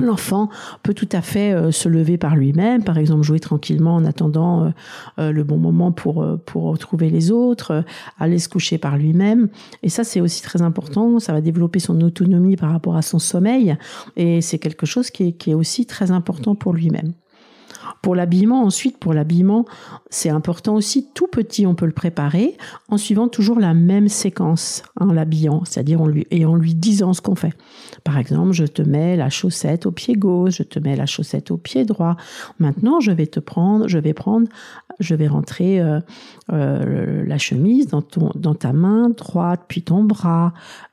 L'enfant 0.00 0.50
peut 0.84 0.94
tout 0.94 1.08
à 1.10 1.20
fait 1.20 1.52
euh, 1.52 1.72
se 1.72 1.88
lever 1.88 2.16
par 2.16 2.36
lui-même, 2.36 2.84
par 2.84 2.96
exemple 2.96 3.22
jouer 3.22 3.40
tranquillement 3.40 3.96
en 3.96 4.04
attendant 4.04 4.72
euh, 5.18 5.32
le 5.32 5.42
bon 5.42 5.56
moment 5.56 5.90
pour 5.90 6.24
pour 6.46 6.62
retrouver 6.62 7.10
les 7.10 7.32
autres, 7.32 7.82
aller 8.20 8.38
se 8.38 8.48
coucher 8.48 8.78
par 8.78 8.96
lui-même. 8.96 9.48
Et 9.82 9.88
ça 9.88 10.04
c'est 10.04 10.20
aussi 10.20 10.42
très 10.42 10.62
important. 10.62 11.18
Ça 11.18 11.32
va 11.32 11.40
développer 11.40 11.80
son 11.80 12.00
autonomie 12.02 12.54
par 12.54 12.70
rapport 12.70 12.94
à 12.94 13.02
son 13.02 13.18
sommeil, 13.18 13.76
et 14.14 14.40
c'est 14.40 14.60
quelque 14.60 14.86
chose 14.86 15.10
qui 15.10 15.34
est 15.44 15.54
aussi 15.54 15.86
très 15.86 16.12
important 16.12 16.54
pour 16.54 16.72
lui-même. 16.72 17.12
Pour 18.02 18.14
l'habillement, 18.14 18.62
ensuite, 18.62 18.98
pour 18.98 19.12
l'habillement, 19.12 19.64
c'est 20.10 20.30
important 20.30 20.74
aussi, 20.74 21.08
tout 21.14 21.26
petit, 21.26 21.66
on 21.66 21.74
peut 21.74 21.86
le 21.86 21.92
préparer 21.92 22.56
en 22.88 22.96
suivant 22.96 23.28
toujours 23.28 23.58
la 23.58 23.74
même 23.74 24.08
séquence 24.08 24.82
en 24.98 25.06
l'habillant, 25.06 25.64
c'est-à-dire 25.64 26.00
en 26.00 26.06
lui, 26.06 26.26
et 26.30 26.44
en 26.44 26.54
lui 26.54 26.74
disant 26.74 27.12
ce 27.12 27.20
qu'on 27.20 27.34
fait. 27.34 27.52
Par 28.04 28.18
exemple, 28.18 28.52
je 28.52 28.64
te 28.64 28.82
mets 28.82 29.16
la 29.16 29.30
chaussette 29.30 29.86
au 29.86 29.92
pied 29.92 30.14
gauche, 30.14 30.58
je 30.58 30.62
te 30.62 30.78
mets 30.78 30.96
la 30.96 31.06
chaussette 31.06 31.50
au 31.50 31.56
pied 31.56 31.84
droit. 31.84 32.16
Maintenant, 32.58 33.00
je 33.00 33.10
vais 33.10 33.26
te 33.26 33.40
prendre, 33.40 33.88
je 33.88 33.98
vais 33.98 34.14
prendre, 34.14 34.48
je 34.98 35.14
vais 35.14 35.28
rentrer 35.28 35.80
euh, 35.80 36.00
euh, 36.52 37.24
la 37.26 37.38
chemise 37.38 37.88
dans, 37.88 38.02
ton, 38.02 38.30
dans 38.34 38.54
ta 38.54 38.72
main 38.72 39.10
droite, 39.10 39.62
puis 39.68 39.82
ton 39.82 40.04
bras, 40.04 40.52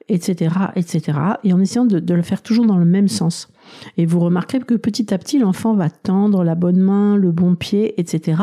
etc., 0.09 0.55
etc. 0.75 1.19
Et 1.43 1.53
en 1.53 1.59
essayant 1.59 1.85
de 1.85 2.13
le 2.13 2.21
faire 2.21 2.41
toujours 2.41 2.65
dans 2.65 2.77
le 2.77 2.85
même 2.85 3.07
sens. 3.07 3.49
Et 3.97 4.05
vous 4.05 4.19
remarquerez 4.19 4.59
que 4.59 4.75
petit 4.75 5.13
à 5.13 5.17
petit, 5.17 5.39
l'enfant 5.39 5.73
va 5.73 5.89
tendre 5.89 6.43
la 6.43 6.55
bonne 6.55 6.79
main, 6.79 7.15
le 7.15 7.31
bon 7.31 7.55
pied, 7.55 7.99
etc. 7.99 8.41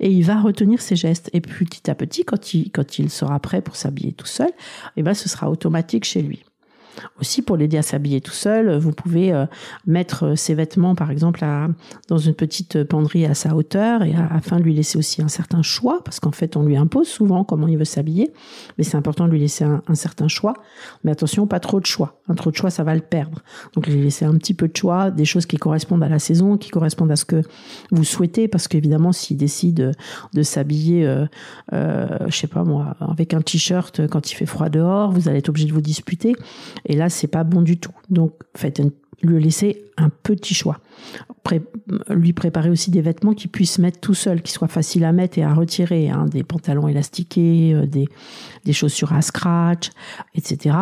Et 0.00 0.10
il 0.10 0.22
va 0.22 0.40
retenir 0.40 0.80
ses 0.80 0.96
gestes. 0.96 1.30
Et 1.32 1.40
petit 1.40 1.90
à 1.90 1.94
petit, 1.94 2.24
quand 2.24 2.54
il, 2.54 2.70
quand 2.70 2.98
il 2.98 3.10
sera 3.10 3.38
prêt 3.40 3.62
pour 3.62 3.76
s'habiller 3.76 4.12
tout 4.12 4.26
seul, 4.26 4.50
eh 4.96 5.02
ben, 5.02 5.14
ce 5.14 5.28
sera 5.28 5.50
automatique 5.50 6.04
chez 6.04 6.22
lui. 6.22 6.42
Aussi, 7.20 7.42
pour 7.42 7.56
l'aider 7.56 7.76
à 7.78 7.82
s'habiller 7.82 8.20
tout 8.20 8.32
seul, 8.32 8.76
vous 8.78 8.92
pouvez 8.92 9.32
euh, 9.32 9.46
mettre 9.86 10.36
ses 10.36 10.54
vêtements, 10.54 10.94
par 10.94 11.10
exemple, 11.10 11.44
dans 12.08 12.18
une 12.18 12.34
petite 12.34 12.84
penderie 12.84 13.26
à 13.26 13.34
sa 13.34 13.54
hauteur, 13.54 14.02
et 14.02 14.14
afin 14.14 14.58
de 14.58 14.62
lui 14.62 14.74
laisser 14.74 14.98
aussi 14.98 15.22
un 15.22 15.28
certain 15.28 15.62
choix, 15.62 16.00
parce 16.04 16.20
qu'en 16.20 16.32
fait, 16.32 16.56
on 16.56 16.62
lui 16.62 16.76
impose 16.76 17.08
souvent 17.08 17.44
comment 17.44 17.68
il 17.68 17.78
veut 17.78 17.84
s'habiller, 17.84 18.32
mais 18.78 18.84
c'est 18.84 18.96
important 18.96 19.26
de 19.26 19.32
lui 19.32 19.40
laisser 19.40 19.64
un, 19.64 19.82
certain 19.94 20.28
choix. 20.28 20.54
Mais 21.04 21.10
attention, 21.10 21.46
pas 21.46 21.60
trop 21.60 21.80
de 21.80 21.86
choix. 21.86 22.20
Un 22.28 22.34
trop 22.34 22.50
de 22.50 22.56
choix, 22.56 22.70
ça 22.70 22.84
va 22.84 22.94
le 22.94 23.00
perdre. 23.00 23.42
Donc, 23.74 23.86
lui 23.86 24.02
laisser 24.02 24.24
un 24.24 24.34
petit 24.36 24.54
peu 24.54 24.68
de 24.68 24.76
choix, 24.76 25.10
des 25.10 25.24
choses 25.24 25.46
qui 25.46 25.56
correspondent 25.56 26.02
à 26.02 26.08
la 26.08 26.18
saison, 26.18 26.56
qui 26.56 26.70
correspondent 26.70 27.10
à 27.10 27.16
ce 27.16 27.24
que 27.24 27.42
vous 27.90 28.04
souhaitez, 28.04 28.48
parce 28.48 28.68
qu'évidemment, 28.68 29.12
s'il 29.12 29.36
décide 29.36 29.92
de 30.32 30.42
s'habiller, 30.42 31.06
euh, 31.06 31.26
euh, 31.72 32.18
je 32.28 32.36
sais 32.36 32.46
pas 32.46 32.64
moi, 32.64 32.96
avec 33.00 33.34
un 33.34 33.40
t-shirt 33.40 34.06
quand 34.08 34.30
il 34.30 34.34
fait 34.34 34.46
froid 34.46 34.68
dehors, 34.68 35.12
vous 35.12 35.28
allez 35.28 35.38
être 35.38 35.48
obligé 35.48 35.66
de 35.66 35.72
vous 35.72 35.80
disputer. 35.80 36.34
Et 36.86 36.96
là, 36.96 37.08
c'est 37.08 37.28
pas 37.28 37.44
bon 37.44 37.62
du 37.62 37.78
tout. 37.78 37.92
Donc, 38.08 38.34
faites 38.56 38.80
lui 39.22 39.42
laisser 39.42 39.84
un 39.96 40.08
petit 40.08 40.54
choix. 40.54 40.78
lui 42.10 42.32
préparer 42.32 42.70
aussi 42.70 42.90
des 42.90 43.00
vêtements 43.00 43.34
qu'il 43.34 43.50
puisse 43.50 43.78
mettre 43.78 43.98
tout 43.98 44.14
seul, 44.14 44.40
qui 44.40 44.52
soient 44.52 44.68
faciles 44.68 45.04
à 45.04 45.12
mettre 45.12 45.38
et 45.38 45.42
à 45.42 45.52
retirer, 45.52 46.08
hein, 46.08 46.26
des 46.26 46.44
pantalons 46.44 46.86
élastiqués, 46.86 47.74
euh, 47.74 47.86
des, 47.86 48.08
des, 48.64 48.72
chaussures 48.72 49.12
à 49.12 49.20
scratch, 49.20 49.90
etc. 50.34 50.76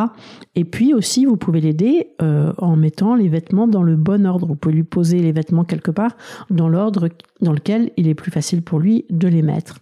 Et 0.54 0.64
puis 0.64 0.92
aussi, 0.92 1.24
vous 1.24 1.36
pouvez 1.36 1.60
l'aider 1.60 2.08
euh, 2.20 2.52
en 2.58 2.76
mettant 2.76 3.14
les 3.14 3.28
vêtements 3.28 3.66
dans 3.66 3.82
le 3.82 3.96
bon 3.96 4.26
ordre. 4.26 4.46
Vous 4.46 4.56
pouvez 4.56 4.74
lui 4.74 4.82
poser 4.82 5.20
les 5.20 5.32
vêtements 5.32 5.64
quelque 5.64 5.90
part 5.90 6.16
dans 6.50 6.68
l'ordre 6.68 7.08
dans 7.40 7.52
lequel 7.52 7.90
il 7.96 8.06
est 8.06 8.14
plus 8.14 8.30
facile 8.30 8.62
pour 8.62 8.78
lui 8.78 9.06
de 9.10 9.28
les 9.28 9.42
mettre. 9.42 9.78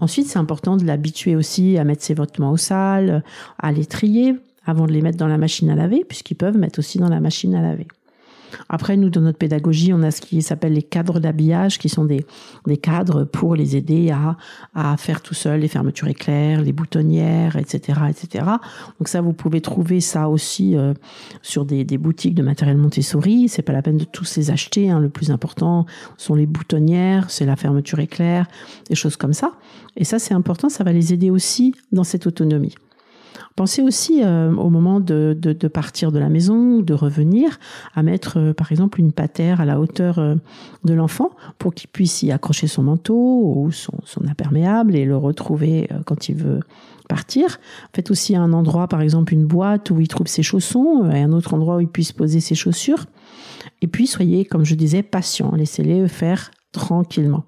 Ensuite, 0.00 0.26
c'est 0.26 0.38
important 0.38 0.76
de 0.76 0.84
l'habituer 0.84 1.34
aussi 1.34 1.76
à 1.76 1.84
mettre 1.84 2.02
ses 2.02 2.14
vêtements 2.14 2.52
au 2.52 2.56
sale, 2.56 3.24
à 3.58 3.72
les 3.72 3.84
trier 3.84 4.34
avant 4.68 4.86
de 4.86 4.92
les 4.92 5.00
mettre 5.00 5.16
dans 5.16 5.26
la 5.26 5.38
machine 5.38 5.70
à 5.70 5.74
laver, 5.74 6.04
puisqu'ils 6.06 6.34
peuvent 6.34 6.58
mettre 6.58 6.78
aussi 6.78 6.98
dans 6.98 7.08
la 7.08 7.20
machine 7.20 7.54
à 7.54 7.62
laver. 7.62 7.88
Après, 8.68 8.96
nous, 8.96 9.10
dans 9.10 9.20
notre 9.20 9.38
pédagogie, 9.38 9.92
on 9.92 10.02
a 10.02 10.10
ce 10.10 10.20
qui 10.20 10.42
s'appelle 10.42 10.74
les 10.74 10.82
cadres 10.82 11.20
d'habillage, 11.20 11.78
qui 11.78 11.88
sont 11.88 12.04
des, 12.04 12.24
des 12.66 12.76
cadres 12.76 13.24
pour 13.24 13.54
les 13.56 13.76
aider 13.76 14.10
à, 14.10 14.36
à 14.74 14.96
faire 14.96 15.22
tout 15.22 15.34
seul 15.34 15.60
les 15.60 15.68
fermetures 15.68 16.08
éclairs, 16.08 16.60
les 16.60 16.72
boutonnières, 16.72 17.56
etc., 17.56 18.00
etc. 18.08 18.44
Donc 18.98 19.08
ça, 19.08 19.20
vous 19.20 19.32
pouvez 19.32 19.60
trouver 19.60 20.00
ça 20.00 20.28
aussi 20.28 20.76
euh, 20.76 20.94
sur 21.42 21.64
des, 21.64 21.84
des, 21.84 21.98
boutiques 21.98 22.34
de 22.34 22.42
matériel 22.42 22.76
Montessori. 22.76 23.48
C'est 23.48 23.62
pas 23.62 23.72
la 23.72 23.82
peine 23.82 23.98
de 23.98 24.04
tous 24.04 24.36
les 24.36 24.50
acheter. 24.50 24.90
Hein. 24.90 25.00
Le 25.00 25.08
plus 25.08 25.30
important 25.30 25.86
sont 26.16 26.34
les 26.34 26.46
boutonnières, 26.46 27.30
c'est 27.30 27.46
la 27.46 27.56
fermeture 27.56 28.00
éclair, 28.00 28.46
des 28.88 28.94
choses 28.94 29.16
comme 29.16 29.32
ça. 29.32 29.52
Et 29.96 30.04
ça, 30.04 30.18
c'est 30.18 30.34
important. 30.34 30.68
Ça 30.68 30.84
va 30.84 30.92
les 30.92 31.12
aider 31.12 31.30
aussi 31.30 31.74
dans 31.92 32.04
cette 32.04 32.26
autonomie. 32.26 32.74
Pensez 33.58 33.82
aussi 33.82 34.22
euh, 34.22 34.54
au 34.54 34.70
moment 34.70 35.00
de, 35.00 35.34
partir 35.66 36.12
de 36.12 36.20
la 36.20 36.28
maison 36.28 36.76
ou 36.76 36.82
de 36.82 36.94
revenir 36.94 37.58
à 37.92 38.04
mettre 38.04 38.38
euh, 38.38 38.52
par 38.52 38.70
exemple 38.70 39.00
une 39.00 39.10
patère 39.10 39.60
à 39.60 39.64
la 39.64 39.80
hauteur 39.80 40.20
euh, 40.20 40.36
de 40.84 40.94
l'enfant 40.94 41.32
pour 41.58 41.74
qu'il 41.74 41.90
puisse 41.90 42.22
y 42.22 42.30
accrocher 42.30 42.68
son 42.68 42.84
manteau 42.84 43.54
ou 43.56 43.72
son, 43.72 43.98
imperméable 44.28 44.94
et 44.94 45.04
le 45.04 45.16
retrouver 45.16 45.88
quand 46.06 46.28
il 46.28 46.36
veut 46.36 46.60
partir. 47.08 47.58
Faites 47.92 48.12
aussi 48.12 48.36
un 48.36 48.52
endroit 48.52 48.86
par 48.86 49.00
exemple 49.00 49.34
une 49.34 49.46
boîte 49.46 49.90
où 49.90 50.00
il 50.00 50.06
trouve 50.06 50.28
ses 50.28 50.44
chaussons 50.44 51.10
et 51.10 51.20
un 51.20 51.32
autre 51.32 51.52
endroit 51.52 51.78
où 51.78 51.80
il 51.80 51.88
puisse 51.88 52.12
poser 52.12 52.38
ses 52.38 52.54
chaussures. 52.54 53.06
Et 53.82 53.88
puis 53.88 54.06
soyez, 54.06 54.44
comme 54.44 54.64
je 54.64 54.76
disais, 54.76 55.02
patient. 55.02 55.50
Laissez-les 55.56 56.06
faire 56.06 56.52
tranquillement 56.70 57.44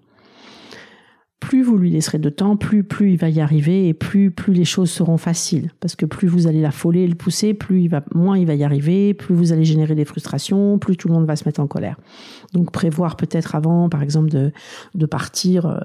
plus 1.41 1.63
vous 1.63 1.79
lui 1.79 1.91
laisserez 1.91 2.19
de 2.19 2.29
temps, 2.29 2.57
plus 2.57 2.85
plus 2.85 3.13
il 3.13 3.17
va 3.17 3.31
y 3.31 3.41
arriver 3.41 3.89
et 3.89 3.95
plus 3.95 4.31
plus 4.31 4.53
les 4.53 4.67
choses 4.67 4.91
seront 4.91 5.17
faciles. 5.17 5.71
Parce 5.81 5.97
que 5.97 6.07
plus 6.07 6.29
vous 6.29 6.47
allez 6.47 6.61
l'affoler, 6.61 7.07
le 7.07 7.15
pousser, 7.15 7.55
plus 7.55 7.83
il 7.83 7.89
va, 7.89 8.05
moins 8.15 8.39
il 8.39 8.47
va 8.47 8.55
y 8.55 8.63
arriver, 8.63 9.15
plus 9.15 9.35
vous 9.35 9.53
allez 9.53 9.65
générer 9.65 9.95
des 9.95 10.05
frustrations, 10.05 10.79
plus 10.79 10.97
tout 10.97 11.09
le 11.09 11.15
monde 11.15 11.27
va 11.27 11.37
se 11.37 11.45
mettre 11.47 11.61
en 11.61 11.67
colère. 11.67 11.97
Donc 12.53 12.71
prévoir 12.71 13.17
peut-être 13.17 13.55
avant, 13.55 13.89
par 13.89 14.03
exemple, 14.03 14.31
de, 14.31 14.53
de 14.95 15.07
partir, 15.07 15.67
euh, 15.67 15.81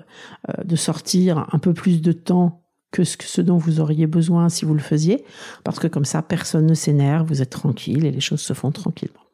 euh, 0.49 0.63
de 0.63 0.75
sortir 0.75 1.47
un 1.51 1.59
peu 1.59 1.73
plus 1.73 2.01
de 2.01 2.11
temps 2.11 2.61
que 2.91 3.03
ce 3.03 3.41
dont 3.41 3.57
vous 3.57 3.79
auriez 3.81 4.07
besoin 4.07 4.47
si 4.47 4.63
vous 4.63 4.73
le 4.73 4.79
faisiez, 4.79 5.25
parce 5.63 5.79
que 5.79 5.87
comme 5.87 6.05
ça, 6.05 6.21
personne 6.21 6.65
ne 6.65 6.73
s'énerve, 6.73 7.27
vous 7.27 7.41
êtes 7.41 7.49
tranquille 7.49 8.05
et 8.05 8.11
les 8.11 8.21
choses 8.21 8.41
se 8.41 8.53
font 8.53 8.71
tranquillement. 8.71 9.24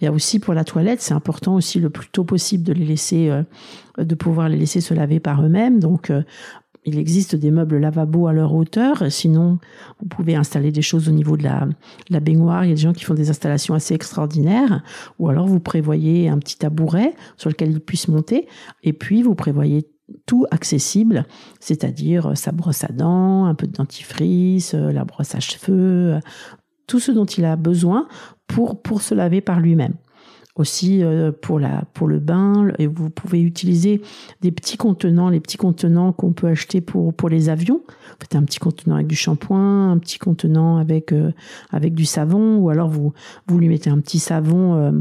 Il 0.00 0.04
y 0.04 0.08
a 0.08 0.12
aussi 0.12 0.38
pour 0.38 0.54
la 0.54 0.64
toilette, 0.64 1.00
c'est 1.00 1.14
important 1.14 1.54
aussi 1.54 1.80
le 1.80 1.90
plus 1.90 2.08
tôt 2.08 2.24
possible 2.24 2.64
de 2.64 2.72
les 2.72 2.84
laisser, 2.84 3.30
euh, 3.30 3.42
de 3.98 4.14
pouvoir 4.14 4.48
les 4.48 4.56
laisser 4.56 4.80
se 4.80 4.94
laver 4.94 5.20
par 5.20 5.44
eux-mêmes. 5.44 5.80
Donc, 5.80 6.10
euh, 6.10 6.22
il 6.84 6.98
existe 6.98 7.34
des 7.34 7.50
meubles 7.50 7.78
lavabo 7.78 8.28
à 8.28 8.32
leur 8.32 8.54
hauteur. 8.54 9.10
Sinon, 9.10 9.58
vous 10.00 10.06
pouvez 10.06 10.36
installer 10.36 10.70
des 10.70 10.82
choses 10.82 11.08
au 11.08 11.12
niveau 11.12 11.36
de 11.36 11.42
la, 11.42 11.66
la, 12.10 12.20
baignoire. 12.20 12.64
Il 12.64 12.68
y 12.68 12.72
a 12.72 12.76
des 12.76 12.80
gens 12.80 12.92
qui 12.92 13.04
font 13.04 13.14
des 13.14 13.28
installations 13.28 13.74
assez 13.74 13.92
extraordinaires. 13.92 14.82
Ou 15.18 15.28
alors, 15.28 15.48
vous 15.48 15.58
prévoyez 15.58 16.28
un 16.28 16.38
petit 16.38 16.56
tabouret 16.56 17.14
sur 17.36 17.50
lequel 17.50 17.72
ils 17.72 17.80
puissent 17.80 18.06
monter. 18.06 18.46
Et 18.84 18.92
puis, 18.92 19.22
vous 19.22 19.34
prévoyez 19.34 19.88
tout 20.26 20.46
accessible, 20.52 21.26
c'est-à-dire 21.58 22.28
euh, 22.28 22.34
sa 22.36 22.52
brosse 22.52 22.84
à 22.84 22.92
dents, 22.92 23.46
un 23.46 23.54
peu 23.56 23.66
de 23.66 23.72
dentifrice, 23.72 24.74
la 24.74 25.04
brosse 25.04 25.34
à 25.34 25.40
cheveux, 25.40 26.20
tout 26.86 27.00
ce 27.00 27.12
dont 27.12 27.24
il 27.24 27.44
a 27.44 27.56
besoin 27.56 28.08
pour, 28.46 28.80
pour 28.80 29.02
se 29.02 29.14
laver 29.14 29.40
par 29.40 29.60
lui-même. 29.60 29.94
Aussi 30.54 31.02
euh, 31.02 31.32
pour 31.32 31.58
la 31.58 31.84
pour 31.92 32.08
le 32.08 32.18
bain 32.18 32.72
et 32.78 32.86
vous 32.86 33.10
pouvez 33.10 33.42
utiliser 33.42 34.00
des 34.40 34.50
petits 34.50 34.78
contenants 34.78 35.28
les 35.28 35.38
petits 35.38 35.58
contenants 35.58 36.14
qu'on 36.14 36.32
peut 36.32 36.46
acheter 36.46 36.80
pour 36.80 37.12
pour 37.12 37.28
les 37.28 37.50
avions. 37.50 37.82
Faites 38.20 38.36
un 38.36 38.42
petit 38.42 38.58
contenant 38.58 38.94
avec 38.94 39.06
du 39.06 39.16
shampoing 39.16 39.90
un 39.90 39.98
petit 39.98 40.18
contenant 40.18 40.78
avec 40.78 41.12
euh, 41.12 41.30
avec 41.72 41.92
du 41.92 42.06
savon 42.06 42.56
ou 42.56 42.70
alors 42.70 42.88
vous 42.88 43.12
vous 43.46 43.58
lui 43.58 43.68
mettez 43.68 43.90
un 43.90 44.00
petit 44.00 44.18
savon 44.18 44.76
euh, 44.76 44.92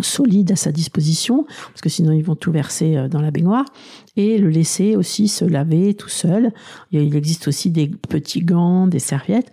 solide 0.00 0.52
à 0.52 0.56
sa 0.56 0.70
disposition 0.70 1.44
parce 1.66 1.80
que 1.80 1.88
sinon 1.88 2.12
ils 2.12 2.22
vont 2.22 2.36
tout 2.36 2.52
verser 2.52 3.08
dans 3.10 3.20
la 3.20 3.32
baignoire. 3.32 3.64
Et 4.14 4.38
le 4.38 4.48
laisser 4.48 4.94
aussi 4.94 5.26
se 5.26 5.44
laver 5.44 5.94
tout 5.94 6.08
seul. 6.08 6.52
Il 6.92 7.16
existe 7.16 7.48
aussi 7.48 7.70
des 7.70 7.88
petits 7.88 8.44
gants 8.44 8.86
des 8.86 9.00
serviettes 9.00 9.50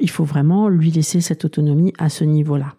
il 0.00 0.10
faut 0.10 0.24
vraiment 0.24 0.68
lui 0.68 0.90
laisser 0.90 1.20
cette 1.20 1.44
autonomie 1.44 1.92
à 1.98 2.08
ce 2.08 2.24
niveau 2.24 2.56
là 2.56 2.74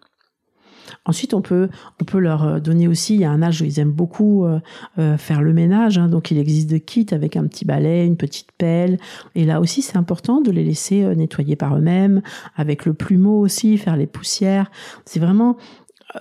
Ensuite, 1.04 1.34
on 1.34 1.40
peut, 1.40 1.68
on 2.00 2.04
peut 2.04 2.18
leur 2.18 2.44
euh, 2.44 2.60
donner 2.60 2.88
aussi, 2.88 3.14
il 3.14 3.20
y 3.20 3.24
a 3.24 3.30
un 3.30 3.42
âge 3.42 3.62
où 3.62 3.64
ils 3.64 3.80
aiment 3.80 3.92
beaucoup 3.92 4.44
euh, 4.44 4.60
euh, 4.98 5.16
faire 5.16 5.42
le 5.42 5.52
ménage, 5.52 5.98
hein, 5.98 6.08
donc 6.08 6.30
il 6.30 6.38
existe 6.38 6.70
de 6.70 6.78
kits 6.78 7.06
avec 7.12 7.36
un 7.36 7.46
petit 7.46 7.64
balai, 7.64 8.06
une 8.06 8.16
petite 8.16 8.52
pelle. 8.52 8.98
Et 9.34 9.44
là 9.44 9.60
aussi, 9.60 9.82
c'est 9.82 9.96
important 9.96 10.40
de 10.40 10.50
les 10.50 10.64
laisser 10.64 11.14
nettoyer 11.16 11.56
par 11.56 11.76
eux-mêmes, 11.76 12.22
avec 12.56 12.84
le 12.84 12.94
plumeau 12.94 13.40
aussi, 13.40 13.78
faire 13.78 13.96
les 13.96 14.06
poussières. 14.06 14.70
C'est 15.04 15.20
vraiment 15.20 15.56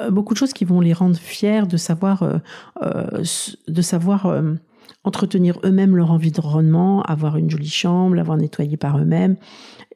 beaucoup 0.10 0.34
de 0.34 0.38
choses 0.38 0.54
qui 0.54 0.66
vont 0.66 0.82
les 0.82 0.94
rendre 0.94 1.16
fiers 1.18 1.64
de 1.66 1.78
savoir, 1.78 2.42
de 2.82 3.82
savoir 3.82 4.42
entretenir 5.08 5.60
eux-mêmes 5.64 5.96
leur 5.96 6.12
environnement, 6.12 7.02
avoir 7.04 7.38
une 7.38 7.50
jolie 7.50 7.70
chambre, 7.70 8.16
l'avoir 8.16 8.38
nettoyé 8.38 8.78
par 8.78 9.00
eux-mêmes 9.00 9.38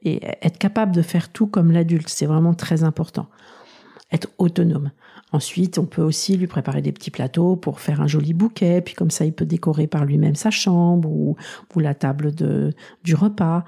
et 0.04 0.22
être 0.42 0.58
capable 0.58 0.94
de 0.94 1.02
faire 1.02 1.30
tout 1.30 1.48
comme 1.48 1.72
l'adulte. 1.72 2.10
C'est 2.10 2.26
vraiment 2.26 2.54
très 2.54 2.84
important 2.84 3.28
être 4.12 4.30
autonome. 4.38 4.92
Ensuite, 5.34 5.78
on 5.78 5.86
peut 5.86 6.02
aussi 6.02 6.36
lui 6.36 6.48
préparer 6.48 6.82
des 6.82 6.92
petits 6.92 7.12
plateaux 7.12 7.56
pour 7.56 7.80
faire 7.80 8.02
un 8.02 8.08
joli 8.08 8.34
bouquet, 8.34 8.82
puis 8.82 8.96
comme 8.96 9.12
ça, 9.12 9.24
il 9.24 9.32
peut 9.32 9.46
décorer 9.46 9.88
par 9.88 10.04
lui-même 10.04 10.36
sa 10.36 10.52
chambre 10.52 11.10
ou, 11.10 11.38
ou 11.74 11.80
la 11.80 11.94
table 11.94 12.36
de, 12.36 12.74
du 13.04 13.16
repas. 13.16 13.64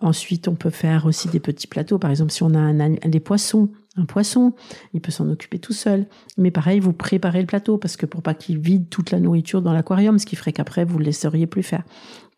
Ensuite, 0.00 0.46
on 0.46 0.54
peut 0.54 0.70
faire 0.70 1.06
aussi 1.06 1.28
des 1.28 1.40
petits 1.40 1.66
plateaux. 1.66 1.98
Par 1.98 2.10
exemple, 2.10 2.30
si 2.30 2.44
on 2.44 2.54
a 2.54 2.60
un, 2.60 2.90
des 2.90 3.20
poissons, 3.20 3.68
un 3.96 4.04
poisson, 4.04 4.52
il 4.94 5.00
peut 5.00 5.10
s'en 5.10 5.28
occuper 5.28 5.58
tout 5.58 5.72
seul. 5.72 6.06
Mais 6.36 6.52
pareil, 6.52 6.78
vous 6.78 6.92
préparez 6.92 7.40
le 7.40 7.46
plateau 7.46 7.78
parce 7.78 7.96
que 7.96 8.06
pour 8.06 8.22
pas 8.22 8.34
qu'il 8.34 8.58
vide 8.58 8.88
toute 8.88 9.10
la 9.10 9.18
nourriture 9.18 9.60
dans 9.60 9.72
l'aquarium, 9.72 10.20
ce 10.20 10.26
qui 10.26 10.36
ferait 10.36 10.52
qu'après, 10.52 10.84
vous 10.84 10.94
ne 10.94 11.00
le 11.00 11.06
laisseriez 11.06 11.48
plus 11.48 11.64
faire. 11.64 11.82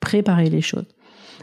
Préparez 0.00 0.48
les 0.48 0.62
choses. 0.62 0.86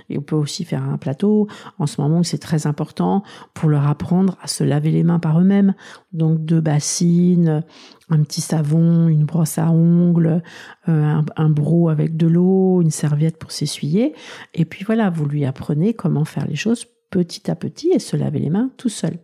Et 0.09 0.17
on 0.17 0.21
peut 0.21 0.35
aussi 0.35 0.63
faire 0.65 0.83
un 0.83 0.97
plateau. 0.97 1.47
En 1.79 1.87
ce 1.87 2.01
moment, 2.01 2.23
c'est 2.23 2.37
très 2.37 2.67
important 2.67 3.23
pour 3.53 3.69
leur 3.69 3.87
apprendre 3.87 4.37
à 4.41 4.47
se 4.47 4.63
laver 4.63 4.91
les 4.91 5.03
mains 5.03 5.19
par 5.19 5.39
eux-mêmes. 5.39 5.73
Donc 6.13 6.43
deux 6.45 6.61
bassines, 6.61 7.63
un 8.09 8.23
petit 8.23 8.41
savon, 8.41 9.07
une 9.07 9.25
brosse 9.25 9.57
à 9.57 9.69
ongles, 9.71 10.41
euh, 10.87 11.03
un, 11.03 11.25
un 11.35 11.49
broc 11.49 11.89
avec 11.89 12.15
de 12.15 12.27
l'eau, 12.27 12.81
une 12.81 12.91
serviette 12.91 13.37
pour 13.37 13.51
s'essuyer. 13.51 14.13
Et 14.53 14.65
puis 14.65 14.83
voilà, 14.85 15.09
vous 15.09 15.25
lui 15.25 15.45
apprenez 15.45 15.93
comment 15.93 16.25
faire 16.25 16.47
les 16.47 16.55
choses 16.55 16.85
petit 17.09 17.49
à 17.49 17.55
petit 17.55 17.89
et 17.93 17.99
se 17.99 18.17
laver 18.17 18.39
les 18.39 18.49
mains 18.49 18.69
tout 18.77 18.89
seul. 18.89 19.17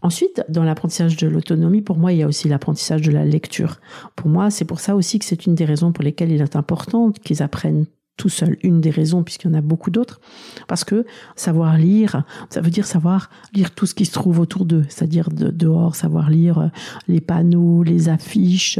Ensuite, 0.00 0.44
dans 0.48 0.62
l'apprentissage 0.62 1.16
de 1.16 1.26
l'autonomie, 1.26 1.82
pour 1.82 1.98
moi, 1.98 2.12
il 2.12 2.18
y 2.18 2.22
a 2.22 2.28
aussi 2.28 2.48
l'apprentissage 2.48 3.02
de 3.02 3.10
la 3.10 3.24
lecture. 3.24 3.80
Pour 4.14 4.28
moi, 4.28 4.50
c'est 4.50 4.64
pour 4.64 4.78
ça 4.78 4.94
aussi 4.94 5.18
que 5.18 5.24
c'est 5.24 5.46
une 5.46 5.56
des 5.56 5.64
raisons 5.64 5.92
pour 5.92 6.04
lesquelles 6.04 6.30
il 6.30 6.40
est 6.40 6.56
important 6.56 7.10
qu'ils 7.10 7.42
apprennent 7.42 7.86
tout 8.18 8.28
seul. 8.28 8.58
Une 8.62 8.82
des 8.82 8.90
raisons, 8.90 9.22
puisqu'il 9.22 9.48
y 9.48 9.50
en 9.50 9.54
a 9.54 9.62
beaucoup 9.62 9.90
d'autres, 9.90 10.20
parce 10.66 10.84
que 10.84 11.06
savoir 11.36 11.78
lire, 11.78 12.24
ça 12.50 12.60
veut 12.60 12.68
dire 12.68 12.84
savoir 12.84 13.30
lire 13.54 13.70
tout 13.70 13.86
ce 13.86 13.94
qui 13.94 14.04
se 14.04 14.12
trouve 14.12 14.40
autour 14.40 14.66
d'eux, 14.66 14.84
c'est-à-dire 14.90 15.30
de, 15.30 15.48
dehors, 15.48 15.96
savoir 15.96 16.28
lire 16.28 16.58
euh, 16.58 16.66
les 17.06 17.20
panneaux, 17.20 17.82
les 17.82 18.10
affiches, 18.10 18.78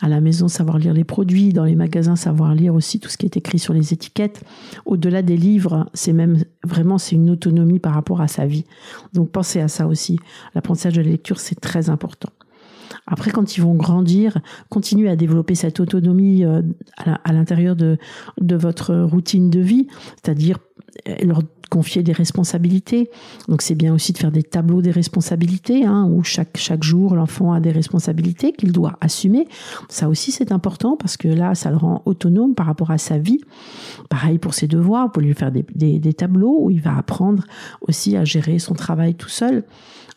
à 0.00 0.08
la 0.08 0.20
maison, 0.20 0.48
savoir 0.48 0.78
lire 0.78 0.92
les 0.92 1.04
produits, 1.04 1.54
dans 1.54 1.64
les 1.64 1.76
magasins, 1.76 2.16
savoir 2.16 2.54
lire 2.54 2.74
aussi 2.74 3.00
tout 3.00 3.08
ce 3.08 3.16
qui 3.16 3.24
est 3.24 3.36
écrit 3.36 3.58
sur 3.58 3.72
les 3.72 3.94
étiquettes. 3.94 4.42
Au-delà 4.84 5.22
des 5.22 5.36
livres, 5.36 5.88
c'est 5.94 6.12
même 6.12 6.44
vraiment, 6.64 6.98
c'est 6.98 7.14
une 7.14 7.30
autonomie 7.30 7.78
par 7.78 7.94
rapport 7.94 8.20
à 8.20 8.28
sa 8.28 8.44
vie. 8.44 8.64
Donc 9.12 9.30
pensez 9.30 9.60
à 9.60 9.68
ça 9.68 9.86
aussi. 9.86 10.18
L'apprentissage 10.54 10.94
de 10.94 11.02
la 11.02 11.10
lecture, 11.10 11.38
c'est 11.38 11.60
très 11.60 11.88
important. 11.88 12.30
Après, 13.06 13.30
quand 13.30 13.56
ils 13.56 13.60
vont 13.60 13.74
grandir, 13.74 14.38
continuez 14.68 15.08
à 15.08 15.16
développer 15.16 15.54
cette 15.54 15.80
autonomie 15.80 16.44
euh, 16.44 16.62
à 16.96 17.32
l'intérieur 17.32 17.76
de, 17.76 17.98
de 18.40 18.56
votre 18.56 18.94
routine 18.94 19.50
de 19.50 19.60
vie, 19.60 19.88
c'est-à-dire 20.22 20.58
leur 21.22 21.42
confier 21.72 22.02
des 22.02 22.12
responsabilités. 22.12 23.10
Donc 23.48 23.62
c'est 23.62 23.74
bien 23.74 23.94
aussi 23.94 24.12
de 24.12 24.18
faire 24.18 24.30
des 24.30 24.42
tableaux 24.42 24.82
des 24.82 24.90
responsabilités, 24.90 25.86
hein, 25.86 26.06
où 26.10 26.22
chaque, 26.22 26.58
chaque 26.58 26.82
jour 26.82 27.14
l'enfant 27.14 27.54
a 27.54 27.60
des 27.60 27.70
responsabilités 27.70 28.52
qu'il 28.52 28.72
doit 28.72 28.98
assumer. 29.00 29.48
Ça 29.88 30.10
aussi 30.10 30.32
c'est 30.32 30.52
important 30.52 30.98
parce 30.98 31.16
que 31.16 31.28
là 31.28 31.54
ça 31.54 31.70
le 31.70 31.78
rend 31.78 32.02
autonome 32.04 32.54
par 32.54 32.66
rapport 32.66 32.90
à 32.90 32.98
sa 32.98 33.16
vie. 33.16 33.40
Pareil 34.10 34.38
pour 34.38 34.52
ses 34.52 34.66
devoirs, 34.66 35.06
vous 35.06 35.12
pouvez 35.12 35.26
lui 35.26 35.34
faire 35.34 35.50
des, 35.50 35.64
des, 35.74 36.12
tableaux 36.12 36.58
où 36.60 36.70
il 36.70 36.82
va 36.82 36.94
apprendre 36.94 37.44
aussi 37.80 38.18
à 38.18 38.24
gérer 38.24 38.58
son 38.58 38.74
travail 38.74 39.14
tout 39.14 39.30
seul 39.30 39.64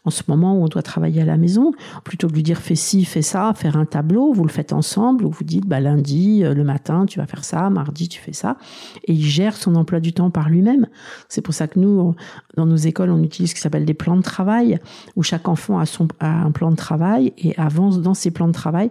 en 0.05 0.11
ce 0.11 0.23
moment 0.27 0.57
où 0.57 0.63
on 0.63 0.67
doit 0.67 0.83
travailler 0.83 1.23
à 1.23 1.25
la 1.25 1.37
maison, 1.37 1.71
plutôt 2.03 2.27
que 2.27 2.33
de 2.33 2.37
lui 2.37 2.43
dire 2.43 2.59
fais 2.59 2.75
ci, 2.75 3.05
fais 3.05 3.23
ça, 3.23 3.53
faire 3.55 3.75
un 3.75 3.85
tableau, 3.85 4.33
vous 4.33 4.43
le 4.43 4.49
faites 4.49 4.71
ensemble, 4.71 5.25
où 5.25 5.31
vous 5.31 5.43
dites 5.43 5.65
bah, 5.65 5.79
lundi, 5.79 6.43
euh, 6.43 6.53
le 6.53 6.63
matin, 6.63 7.05
tu 7.07 7.19
vas 7.19 7.25
faire 7.25 7.43
ça, 7.43 7.69
mardi, 7.69 8.07
tu 8.07 8.21
fais 8.21 8.33
ça, 8.33 8.57
et 9.05 9.13
il 9.13 9.25
gère 9.25 9.57
son 9.57 9.75
emploi 9.75 9.99
du 9.99 10.13
temps 10.13 10.29
par 10.29 10.47
lui-même. 10.55 10.87
C'est 11.29 11.41
pour 11.41 11.53
ça 11.53 11.67
que 11.67 11.79
nous, 11.79 12.15
dans 12.55 12.65
nos 12.65 12.75
écoles, 12.75 13.11
on 13.11 13.21
utilise 13.21 13.51
ce 13.51 13.55
qui 13.55 13.61
s'appelle 13.61 13.85
des 13.85 13.93
plans 13.93 14.17
de 14.17 14.21
travail, 14.21 14.79
où 15.15 15.23
chaque 15.23 15.47
enfant 15.47 15.79
a, 15.79 15.85
son, 15.85 16.07
un 16.19 16.51
plan 16.51 16.71
de 16.71 16.75
travail 16.75 17.33
et 17.37 17.55
avance 17.57 18.01
dans 18.01 18.13
ses 18.13 18.31
plans 18.31 18.47
de 18.47 18.53
travail 18.53 18.89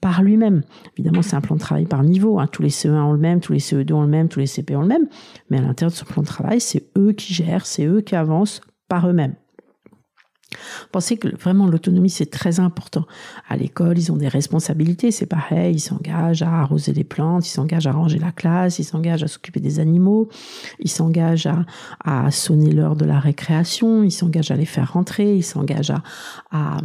par 0.00 0.22
lui-même. 0.22 0.62
Évidemment, 0.96 1.22
c'est 1.22 1.36
un 1.36 1.40
plan 1.40 1.56
de 1.56 1.60
travail 1.60 1.86
par 1.86 2.02
niveau. 2.02 2.38
Hein. 2.38 2.46
Tous 2.46 2.62
les 2.62 2.68
CE1 2.68 2.90
ont 2.90 3.12
le 3.12 3.18
même, 3.18 3.40
tous 3.40 3.52
les 3.52 3.58
CE2 3.58 3.92
ont 3.92 4.02
le 4.02 4.08
même, 4.08 4.28
tous 4.28 4.40
les 4.40 4.46
CP 4.46 4.76
ont 4.76 4.82
le 4.82 4.88
même. 4.88 5.08
Mais 5.50 5.58
à 5.58 5.62
l'intérieur 5.62 5.90
de 5.90 5.96
ce 5.96 6.04
plan 6.04 6.22
de 6.22 6.26
travail, 6.26 6.60
c'est 6.60 6.84
eux 6.96 7.12
qui 7.12 7.34
gèrent, 7.34 7.66
c'est 7.66 7.86
eux 7.86 8.00
qui 8.00 8.14
avancent 8.14 8.60
par 8.88 9.08
eux-mêmes. 9.08 9.34
Pensez 10.92 11.18
que 11.18 11.28
vraiment 11.36 11.66
l'autonomie 11.66 12.08
c'est 12.08 12.30
très 12.30 12.58
important. 12.58 13.04
À 13.48 13.56
l'école, 13.56 13.98
ils 13.98 14.10
ont 14.10 14.16
des 14.16 14.28
responsabilités, 14.28 15.10
c'est 15.10 15.26
pareil, 15.26 15.74
ils 15.74 15.80
s'engagent 15.80 16.42
à 16.42 16.60
arroser 16.60 16.92
les 16.92 17.04
plantes, 17.04 17.46
ils 17.46 17.50
s'engagent 17.50 17.86
à 17.86 17.92
ranger 17.92 18.18
la 18.18 18.32
classe, 18.32 18.78
ils 18.78 18.84
s'engagent 18.84 19.22
à 19.22 19.28
s'occuper 19.28 19.60
des 19.60 19.78
animaux, 19.78 20.28
ils 20.78 20.90
s'engagent 20.90 21.48
à, 22.04 22.30
sonner 22.30 22.72
l'heure 22.72 22.96
de 22.96 23.04
la 23.04 23.18
récréation, 23.18 24.02
ils 24.02 24.10
s'engagent 24.10 24.50
à 24.50 24.56
les 24.56 24.64
faire 24.64 24.92
rentrer, 24.92 25.36
ils 25.36 25.44
s'engagent 25.44 25.92
à, 26.50 26.78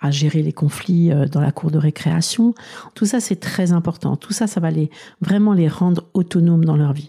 à, 0.00 0.10
gérer 0.10 0.42
les 0.42 0.52
conflits 0.52 1.12
euh, 1.12 1.26
dans 1.26 1.40
la 1.40 1.52
cour 1.52 1.70
de 1.70 1.78
récréation. 1.78 2.54
Tout 2.94 3.06
ça 3.06 3.20
c'est 3.20 3.36
très 3.36 3.72
important. 3.72 4.16
Tout 4.16 4.32
ça, 4.32 4.46
ça 4.46 4.60
va 4.60 4.70
les 4.70 4.90
vraiment 5.20 5.52
les 5.52 5.68
rendre 5.68 6.04
autonomes 6.14 6.64
dans 6.64 6.76
leur 6.76 6.92
vie. 6.92 7.08